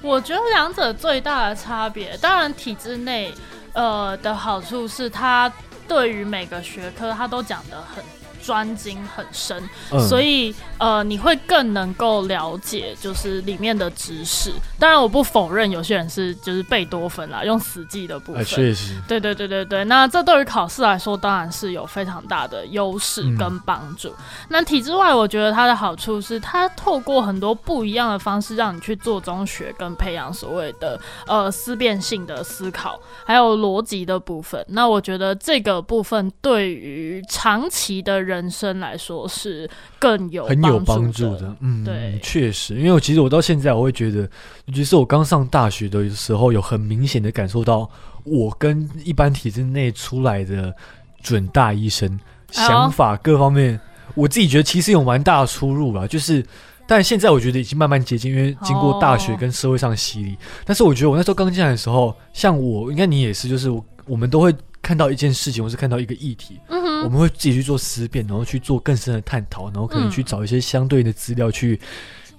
[0.00, 3.32] 我觉得两者最大的差别，当然体制内
[3.72, 5.52] 呃的好处是它
[5.86, 8.02] 对于每个学科它都讲得很
[8.48, 14.50] 专精很深，嗯所以呃，你会更能够了解就是里面的知识。
[14.78, 18.46] 当然，我不否认有些人是就是贝多芬啦，用死记的部呃，分。
[18.46, 24.14] 确实，对对对对对，那这对于考试来说，当然是有非常大的优势嗯跟帮助。
[24.48, 34.64] 那体制外，我觉得它的好处是，它透过很多不一样的方式，让你去做中学跟培养所谓的呃思辨性的思考，还有逻辑的部分。
[34.68, 39.68] 那我觉得这个部分对于长期的人生来说是
[39.98, 41.56] 更有很有帮帮助的。
[41.60, 44.20] 嗯，对确实，因为我其实我到现在我会觉得，
[44.66, 47.90] 尤其是我刚上大学的时候，有很明显的感受到，
[48.24, 50.74] 我跟一般体制内出来的
[51.22, 52.20] 准大医生
[52.54, 53.80] 哎想法各方面，
[54.14, 56.44] 我自己觉得其实有蛮大的出入吧，就是。
[56.90, 60.34] 但现在我觉得已经慢慢接近，因为经过大学哦跟社会上的洗礼。
[60.64, 64.50] 但是我觉得我那时候刚进来的时候，像我，应该你也是，就是我我们都会
[64.88, 71.78] 看到一件事情，或是看到一个议题，嗯，我们会自己去做思辨，然后去做更深的探讨，然后可能嗯去找一些相对的资料去、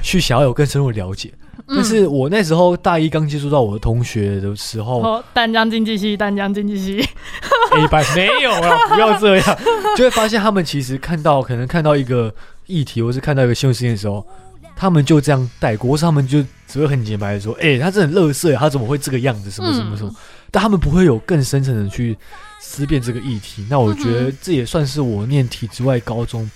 [0.01, 1.31] 去想要有更深入的了解。
[1.67, 7.07] 嗯但是我那时候大一刚接触到我的同学的时候哦，淡江经济系，淡江经济系，，
[7.77, 9.57] A 班没有啊， 不要这样，
[9.95, 12.33] 就会发现他们其实看到可能看到一个
[12.65, 14.25] 议题，或是看到一个新闻事件的时候，
[14.75, 19.51] 他们就这样带过，或是他们就只会很简白的说：“哎、他这很乐色，他怎么会这个样子？
[19.51, 20.11] 什么什么什么。
[20.49, 22.17] 嗯但他们不会有更深层的去
[22.59, 23.65] 思辨这个议题。
[23.69, 26.49] 那我觉嗯得这也算是我念体制外高中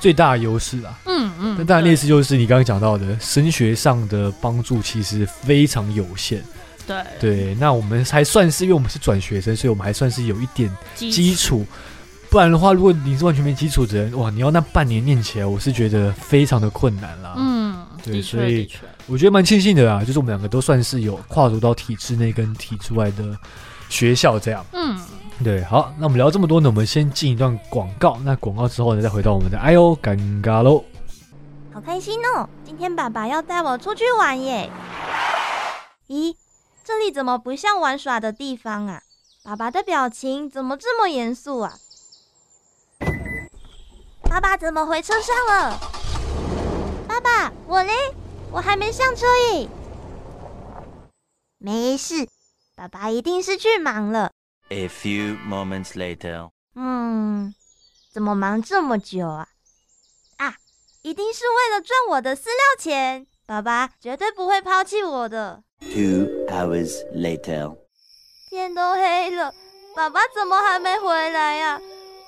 [0.00, 0.98] 最大的优势啦。
[1.06, 6.42] 嗯嗯，但当然，对类似就是你刚刚讲到的升学上的帮助其实非常有限。
[6.86, 11.64] 对对，那我们还算是因为我们是转学生，所以我们还算是有一点基基础。
[12.30, 17.34] 不然的话，如果你是完全没基础的人，哇，你要那半年念起来，我是觉得非常的困难啦。
[17.36, 18.70] 嗯，对所以
[19.06, 23.36] 我觉得蛮庆幸的啦，就是我们两个都算是有跨足到体制内跟体制外的
[23.88, 24.64] 学校这样。
[24.72, 24.96] 嗯。
[25.42, 28.16] 对，好，那我们聊这么多呢，我们先进一段广告。
[28.24, 30.84] 那广告之后呢，再回到我们的哎呦尴尬喽。
[31.72, 32.48] 好开心哦！
[32.64, 34.70] 今天爸爸要带我出去玩耶。
[36.08, 36.34] 咦，
[36.84, 39.02] 这里怎么不像玩耍的地方啊？
[39.42, 41.74] 爸爸的表情怎么这么严肃啊？
[44.30, 45.80] 爸爸怎么回车上了？
[47.08, 47.92] 爸爸，我嘞？
[48.52, 49.68] 我还没上车耶。
[51.58, 52.28] 没事，
[52.76, 54.30] 爸爸一定是去忙了。
[54.68, 56.48] A few moments later.
[56.76, 57.52] 嗯，
[58.12, 59.48] 怎么忙这么久啊？
[60.36, 60.54] 啊，
[61.02, 63.26] 一定是为了赚我的饲料钱。
[63.46, 65.64] 爸爸绝对不会抛弃我的。
[65.80, 67.76] Two hours later.
[68.48, 69.52] 天都黑了，
[69.96, 71.80] 爸爸怎么还没回来呀、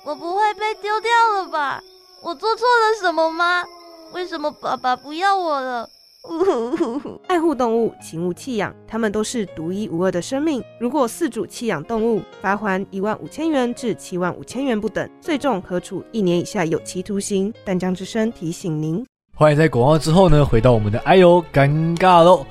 [0.03, 1.81] 我不会被丢掉了吧？
[2.23, 3.65] 我做错了什么吗？
[4.13, 5.89] 为什么爸爸不要我了？
[6.29, 10.63] 呜呼呼呼爱护动物，请勿弃养，它们都是独一无二的生命。
[10.79, 17.53] 如果饲主弃养动物，罚还一万五千元至七万五千元不等，最重可处一年以下有期徒刑。
[17.65, 19.05] 淡江之声提醒您。
[19.35, 22.45] 欢迎在广告之后呢，回到我们的哎呦尴尬喽。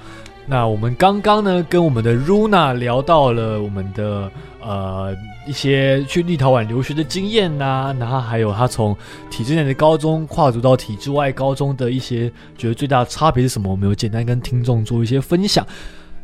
[0.47, 4.31] 那我们刚刚呢，跟我们的 Runa 聊到了我们的
[4.61, 5.17] 呃
[5.47, 8.95] 一些去立陶宛留学的经验呐、然后还有他从
[9.31, 15.67] 体制内的高中跨足到体制外高中的一些觉得最大的差别是什么，我们有简单跟听众做一些分享。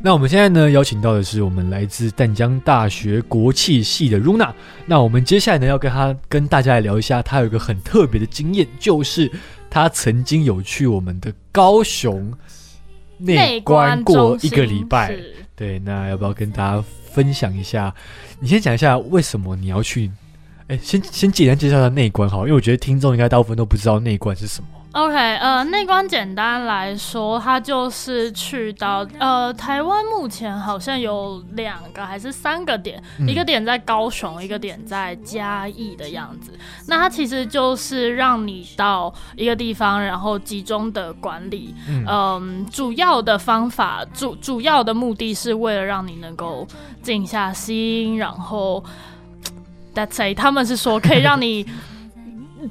[0.01, 4.53] 那我们现在呢，邀请到的是我们来自淡江大学国际系的 Runa。
[4.87, 9.31] 那我们接下来呢，要跟他跟大家来聊一下，他有一个很特别的经验，就是
[9.71, 12.33] 他曾经有去我们的高雄
[13.19, 15.15] 内观过一个礼拜。
[15.57, 17.93] 对，那要不要跟大家分享一下？
[18.41, 20.11] 你先讲一下为什么你要去？
[20.69, 24.69] 哎，先先简单介绍一下内观好，因为我觉得听众应该大部分都不知道内观是什么。
[24.93, 36.59] OK，呃，内观简单来说，它就是去到呃台湾目前好像有两个还是三个点，嗯一个点在高雄，一个点在嘉义的样子。
[36.87, 41.75] 那它其实就是让你到一个地方，然后集中的管理。
[41.87, 46.67] 嗯嗯，主要的方法主主要的目的是为了让你能够
[47.03, 48.83] 静下心，然后
[49.95, 51.67] That's it，他们是说可以让你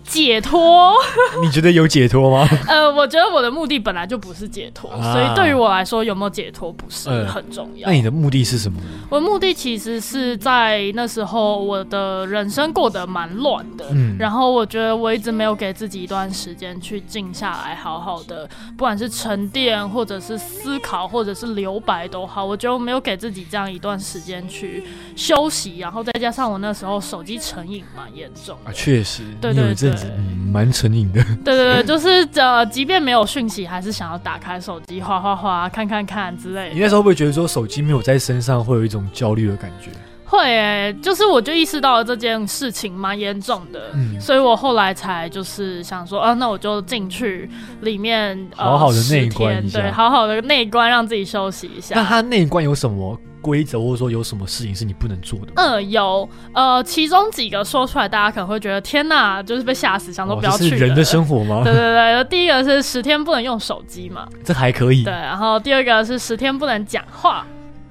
[0.04, 0.94] 解脱。
[1.44, 2.48] 你觉得有解脱吗？
[2.68, 7.88] 呃，我觉得我的目的本来就不是解脱，啊所以对于我来说，有没有解脱不是嗯很重要。
[7.88, 8.80] 那你的目的是什么？
[9.10, 24.84] 我的目的其实是在那时候，我的人生过得蛮乱的，嗯然后我觉得我一直没有给自己一段时间去静下来，好好的，不管是沉淀，或者是思考，或者是留白都好，我觉得我没有给自己这样一段时间去
[25.16, 30.12] 休息，然后再加上我那时候手机成瘾蛮严重的啊，确实，对对阵子
[30.52, 31.24] 蛮成瘾的。
[31.46, 36.74] 对对对，就是呃，即便没有讯息，还是想要打开手机划划划、看看看之类的。
[36.76, 39.92] 你那时候会不会觉得说手机没有在身上会有一种焦虑的感觉？
[40.30, 47.50] 会诶、就是我就意识到了这件事情蛮严重的，嗯所以我后来才就是想说，啊，那我就进去
[47.82, 52.04] 里面，呃、好好的内10天观一下对，好好的内观，让自己休息一那下。
[52.04, 55.54] 它那一关有什么规则，或者说有什么事情是你不能做的吗？
[55.56, 60.70] 嗯，有呃，其中几个说出来，大家可能会觉得天哪，就是被吓死，想说哦不要去了。
[60.72, 61.72] 这是人的生活吗 对？
[61.72, 67.46] 对对，第一个是十天不能用手机嘛， 这还可以对，，然后第二个是十天不能讲话，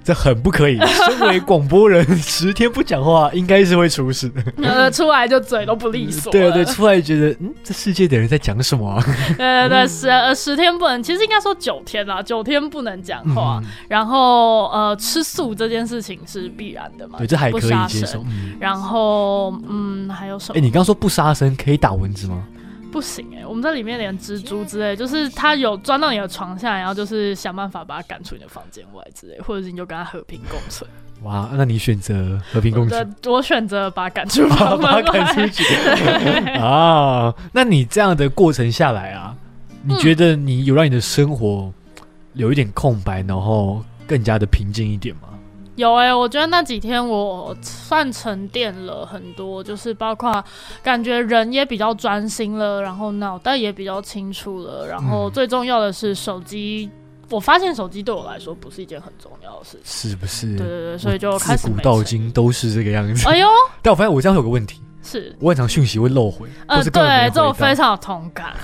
[0.06, 0.78] 这很不可以。
[0.86, 4.40] 身为广播人，十天不讲话，应该是会出事的。
[4.62, 6.38] 呃，出来就嘴都不利索了。
[6.38, 9.02] 对对，出来觉得，嗯，这世界的人在讲什么啊？
[9.36, 9.36] 对
[9.68, 13.60] 对对，十呃十天不能，其实应该说九天啦，九天不能讲话。
[13.62, 18.20] 嗯然后呃，吃素这件事情是必然的嘛，对，这还可以接受。
[18.28, 20.58] 嗯，然后嗯，还有什么？
[20.58, 22.44] 哎，你刚刚说不杀生可以打蚊子吗？
[22.96, 30.90] 不行哎、我们在里面连蜘蛛之类，就是它有钻到你的床下，然后就是想办法把它赶出你的房间外之类，或者是你就跟它和平共存。
[31.20, 32.94] 哇，那你选择和平共处，
[33.26, 35.46] 我我选择把它赶出把房门 把它赶出。
[35.48, 35.62] 去
[36.56, 37.34] 啊？
[37.52, 39.36] 那你这样的过程下来啊，
[39.82, 41.70] 你觉得你有让你的生活
[42.32, 45.28] 有一点空白，然后更加的平静一点吗？
[45.76, 50.42] 有哎、我觉得那几天我算沉淀了很多，就是包括
[50.82, 56.90] 感觉人也比较专心了，然后脑袋也比较清楚了，然后嗯最重要的是手机，
[57.30, 60.10] 我发现手机对我来说不是一件很重要的事情。
[60.10, 60.56] 是不是？
[60.56, 63.28] 对对对，所以就我开始古到今都是这个样子。
[63.28, 63.46] 哎呦，
[63.82, 65.36] 但我发现我这样有个问题，是。
[65.40, 68.54] 我很常讯息会漏回，呃，对，这我非常有同感，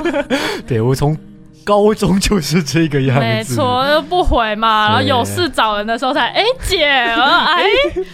[0.68, 1.16] 对我从
[1.64, 7.62] 高中就是这个样子，没错，就不回嘛，然后有事找人的时候才，哎、姐， 哎，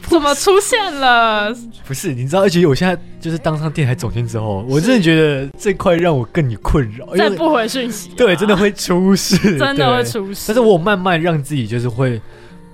[0.09, 1.55] 怎么出现了？
[1.87, 10.45] 不是，你知道，而且我现在就是当上电台总监之后，我真的觉得这块让我更有困扰，因为再不回讯息啊、对真的会出事，真的会出事。
[10.49, 12.21] 但是我慢慢让自己就是会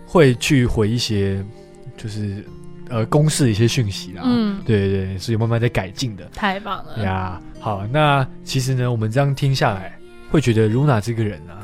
[0.07, 1.45] 会去回一些
[1.97, 2.45] 就是
[2.89, 7.03] 呃公示的一些讯息啦，嗯，对对对，是有慢慢在改进的太棒了。
[7.05, 7.41] 呀。
[7.61, 9.97] 好，那其实呢，我们这样听下来，
[10.33, 11.61] 会觉得 Luna 这个人啊，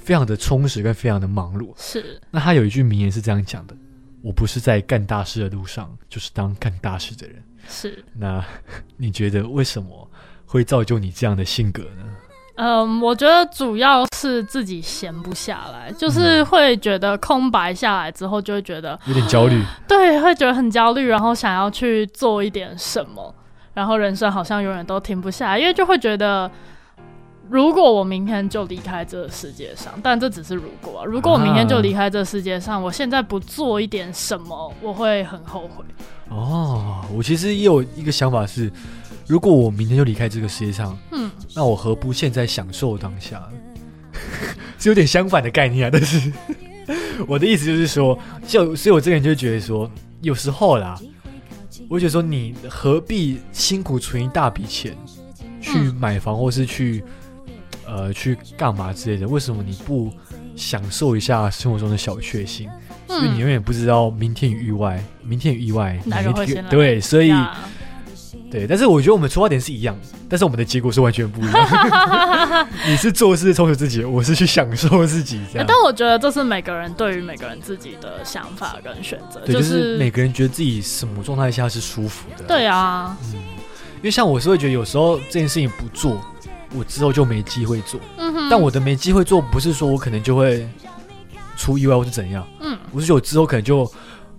[0.00, 1.74] 非常的充实跟非常的忙碌。
[1.76, 3.76] 是，那他有一句名言是这样讲的
[4.24, 7.36] ：“我不是在干大事的路上，就是当干大事的人。”
[7.68, 8.42] 是，那
[8.96, 10.10] 你觉得为什么
[10.46, 12.04] 会造就你这样的性格呢？
[12.54, 23.34] 嗯，我觉得主要是自己闲不下来，嗯就是会觉得空白下来之后，就会觉得有点焦虑，对，会觉得很焦虑，然后想要去做一点什么，
[23.74, 26.50] 然后人生好像永远都停不下来，因为就会觉得。
[27.52, 31.04] 如果我明天就离开这个世界上，但这只是如果啊。
[31.04, 35.84] 如果我明天就离开这个世界上，我现在不做一点什么，我会很后悔。
[36.30, 38.72] 哦，我其实也有一个想法是，
[39.26, 43.46] 如果我明天就离开这个世界上，嗯，那我何不现在享受当下？
[44.78, 46.32] 是有点相反的概念啊，但是
[47.28, 49.90] 我的意思就是说，就所以我这个人就觉得说，
[50.22, 50.98] 有时候啦，
[51.86, 54.96] 我觉得说你何必辛苦存一大笔钱
[55.60, 57.04] 去嗯买房或是去
[57.86, 59.26] 呃去干嘛之类的？
[59.26, 60.12] 为什么你不
[60.56, 62.68] 享受一下生活中的小确幸？
[63.08, 67.32] 因为你永远不知道明天与意外，明天与意外嗯哪天会对，所以
[68.50, 69.94] 对，但是我觉得我们出发点是一样，
[70.28, 72.68] 但是我们的结果是完全不一样。
[72.88, 75.66] 你是做事充实自己，我是去享受自己，这样。
[75.66, 82.44] 欸但我觉得这是每个人对于每个人自己的想法跟选择，对，就是是每个人觉得自己什么状态下是舒服的。
[82.44, 83.34] 对啊，嗯，
[83.96, 86.18] 因为像我是会觉得有时候这件事情不做，
[86.74, 88.00] 我之后就没机会做。
[88.16, 90.68] 嗯哼，但我的没机会做，不是说我可能就会
[91.56, 93.90] 出意外或是怎样，嗯我是觉得我之后可能就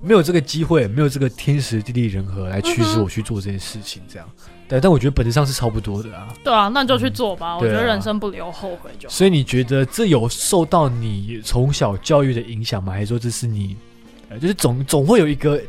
[0.02, 4.28] 没有这个机会，没有这个天时地利人和来驱使我去做这件事情，这样。
[4.68, 6.28] 对，但我觉得本质上是差不多的啊。
[6.44, 7.58] 对啊，那你就去做吧。
[7.58, 9.14] 我觉得人生不留后悔就好。
[9.14, 12.94] 所以你觉得这有受到你从小教育的影响吗？
[12.94, 13.76] 还是说这是你，
[14.30, 15.62] 呃，就是总总会有一个，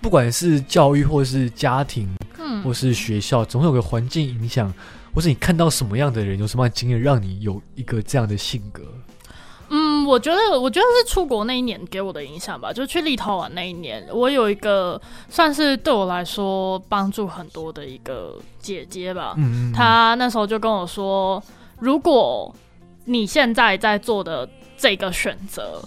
[0.00, 4.72] 不管是教育或是家庭嗯或是学校，总会有个环境影响，
[5.14, 8.82] 或是你看到什么样的人，有什么样的经验，让你有一个这样的性格？
[9.72, 12.72] 嗯，我觉得，我觉得是出国那一年给我的影响吧。
[12.72, 19.34] 就去立陶宛那一年，我有一个算是对我来说帮助很多的一个姐姐吧。
[19.36, 21.40] 嗯，她那时候就跟我说，
[21.78, 22.52] 如果
[23.04, 25.80] 你现在在做的这个选择，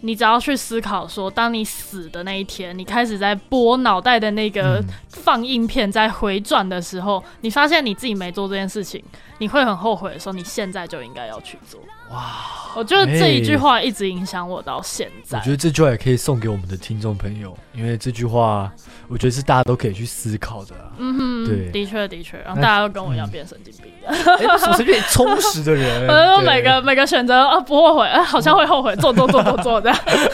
[0.00, 9.02] 你只要去思考说，当你死的那一天，你开始在拨脑袋的那个嗯放映片在回转的时候，你发现你自己没做这件事情，
[9.38, 11.80] 你会很后悔的时候，你现在就应该要去做。
[12.10, 15.38] 哇，我觉得这一句话一直影响我到现在。
[15.38, 18.72] 我觉得这句话也可以送给我们的听众朋友，因为这句话
[19.08, 20.88] 我觉得是大家都可以去思考的、啊。
[20.96, 24.08] 嗯哼，对的确的确，然后大家都跟我一样变神经病的。
[24.08, 26.08] 哎、什么是变充实的人？
[26.46, 29.80] 每个每个选择啊不后悔，啊好像会后悔， 做做做做做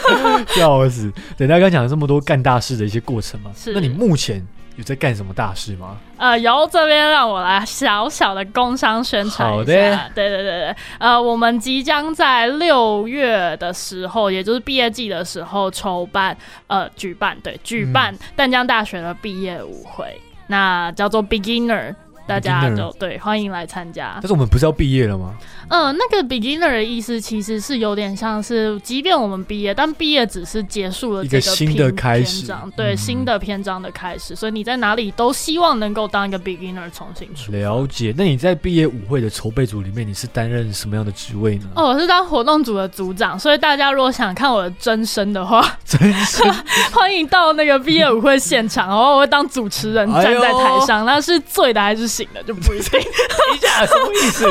[0.55, 1.11] 笑死！
[1.37, 4.45] 等，大家刚讲了这么多干大事的一些过程嘛，是那你目前
[4.75, 5.97] 有在干什么大事吗？
[6.17, 9.57] 呃，由这边让我来小小的工商宣传一下。
[9.57, 9.65] 好的
[10.13, 16.35] 对对对对，呃，我们即将在六月的时候，也就是毕业季的时候筹办，
[16.67, 21.95] 呃，举办对举办嗯淡江大学的毕业舞会，那叫做 Beginner。
[22.27, 24.27] 大家就对欢迎来参加但。
[24.27, 25.33] 是我们不是要毕业了吗？
[25.69, 37.51] 嗯，那个 beginner 的意思其实是有点像是，即便我们毕业，但毕业只是结束了一个新的篇开始对、嗯新的篇章的开始，所以你在哪里都希望能够当一个 beginner 重新出。
[37.51, 38.13] 了解。
[38.17, 41.65] 那你在毕业舞会的筹备组里面，你是担任什么样的职位呢？
[41.75, 46.51] 哦，我是当活动组的组长，所以大家如果想看我的真身的话，真身
[46.91, 52.91] 欢迎到那个毕业舞会现场，然后我会当主持人站在台上，那是醉的还是醒了就不一定。
[52.91, 53.01] 等
[53.55, 54.45] 一下，什么意思？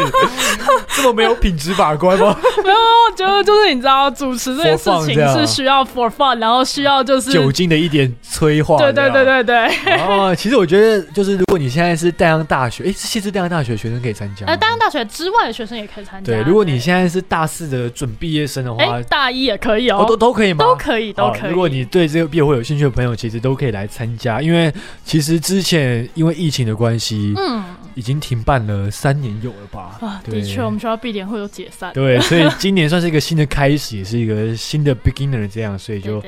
[0.96, 2.36] 这么没有品质把关吗？
[2.62, 8.76] 没有，我觉得就是你知道，主持这件事情是需要 for fun，然后需要就是酒精的一点催化。
[8.78, 9.68] 对对对对对。
[9.84, 9.94] 对。
[10.00, 14.52] 哦，其实我觉得，就是如果你现在是淡江大学，哎，是其实淡江大学学生可以参加吗。
[14.52, 16.32] 呃，当然大学之外的学生也可以参加。
[16.32, 20.64] 对，如果你现在是大四的准毕业生的哎、话，大一也可以哦，哦，都都可以吗？
[20.64, 21.50] 都可以，都可以。
[21.50, 24.72] 如果你对这个毕业会有兴趣的朋友，其实都可以来参加，因为
[25.04, 27.53] 其实之前因为疫情的关系，嗯
[27.94, 29.98] 已经停办了三年有了吧？
[30.00, 31.92] 啊，的确，我们学校必点会有解散。
[31.92, 36.22] 对，所以今年算是一个新的开始，也是一个新的 beginner 这样，所以就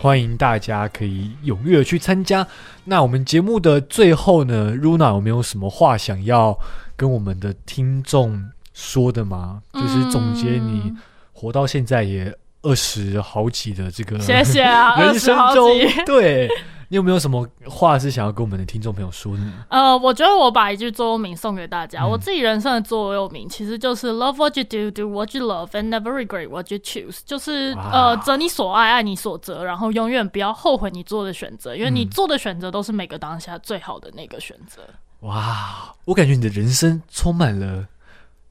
[0.00, 2.46] 欢迎大家可以踊跃地去参加。
[2.84, 6.58] 那我们节目的最后呢，Runa 有没有什么话想要
[6.94, 9.62] 跟我们的听众说的吗？
[9.72, 10.96] 就是总结你嗯
[11.32, 16.48] 活到现在也二十好几的这个谢谢啊， 人生中几。，对
[16.88, 19.64] 你有没有什么话是想要跟我们的听众朋友说的呢？
[19.68, 22.02] 呃，我觉得我把一句座右铭送给大家。
[22.02, 27.20] 嗯我自己人生的座右铭其实就是 Love what you do, do what you love, and never regret what you choose。
[27.24, 34.82] 就是呃，择你所爱，爱你所择，然后永远不要后悔你做的选择，因为你嗯做的选择都是每个当下最好的那个选择。
[35.20, 37.86] 哇，我感觉你的人生充满了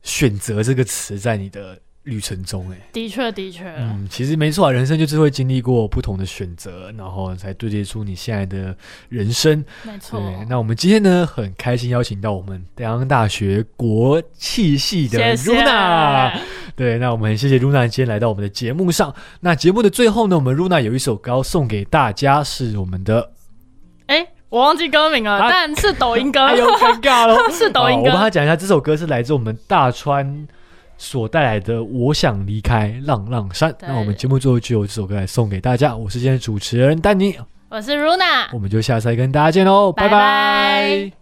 [0.01, 2.78] 选择这个词在你的旅程中，哎。
[2.91, 8.76] 的确，的确，嗯，其实没错啊，人生就是会经历过不同的选择，然后才对接出你现在的
[9.10, 9.64] 人生。
[9.84, 10.22] 没错。
[10.47, 16.32] 那我们今天呢，很开心邀请到我们北洋大学国际系的谢谢 Runa。
[16.76, 19.14] 对，那我们很谢谢 Runa 今天来到我们的节目上。
[19.39, 23.32] 那节目的最后呢，我们 Runa 有一首歌要送给大家，是我们的，
[24.08, 26.45] 哎、我忘记歌名了，啊但是抖音歌。
[26.45, 30.47] 哎呦，尴尬了， 是抖音歌好我帮他讲一下，这首歌是来自我们大川
[30.98, 33.72] 所带来的《我想离开浪浪山》。
[33.82, 35.96] 那我们节目最后就由这首歌来送给大家。
[35.96, 37.36] 我是今天的主持人丹尼，
[37.70, 41.16] 我是 Runa，我们就下次再跟大家见喽，拜拜拜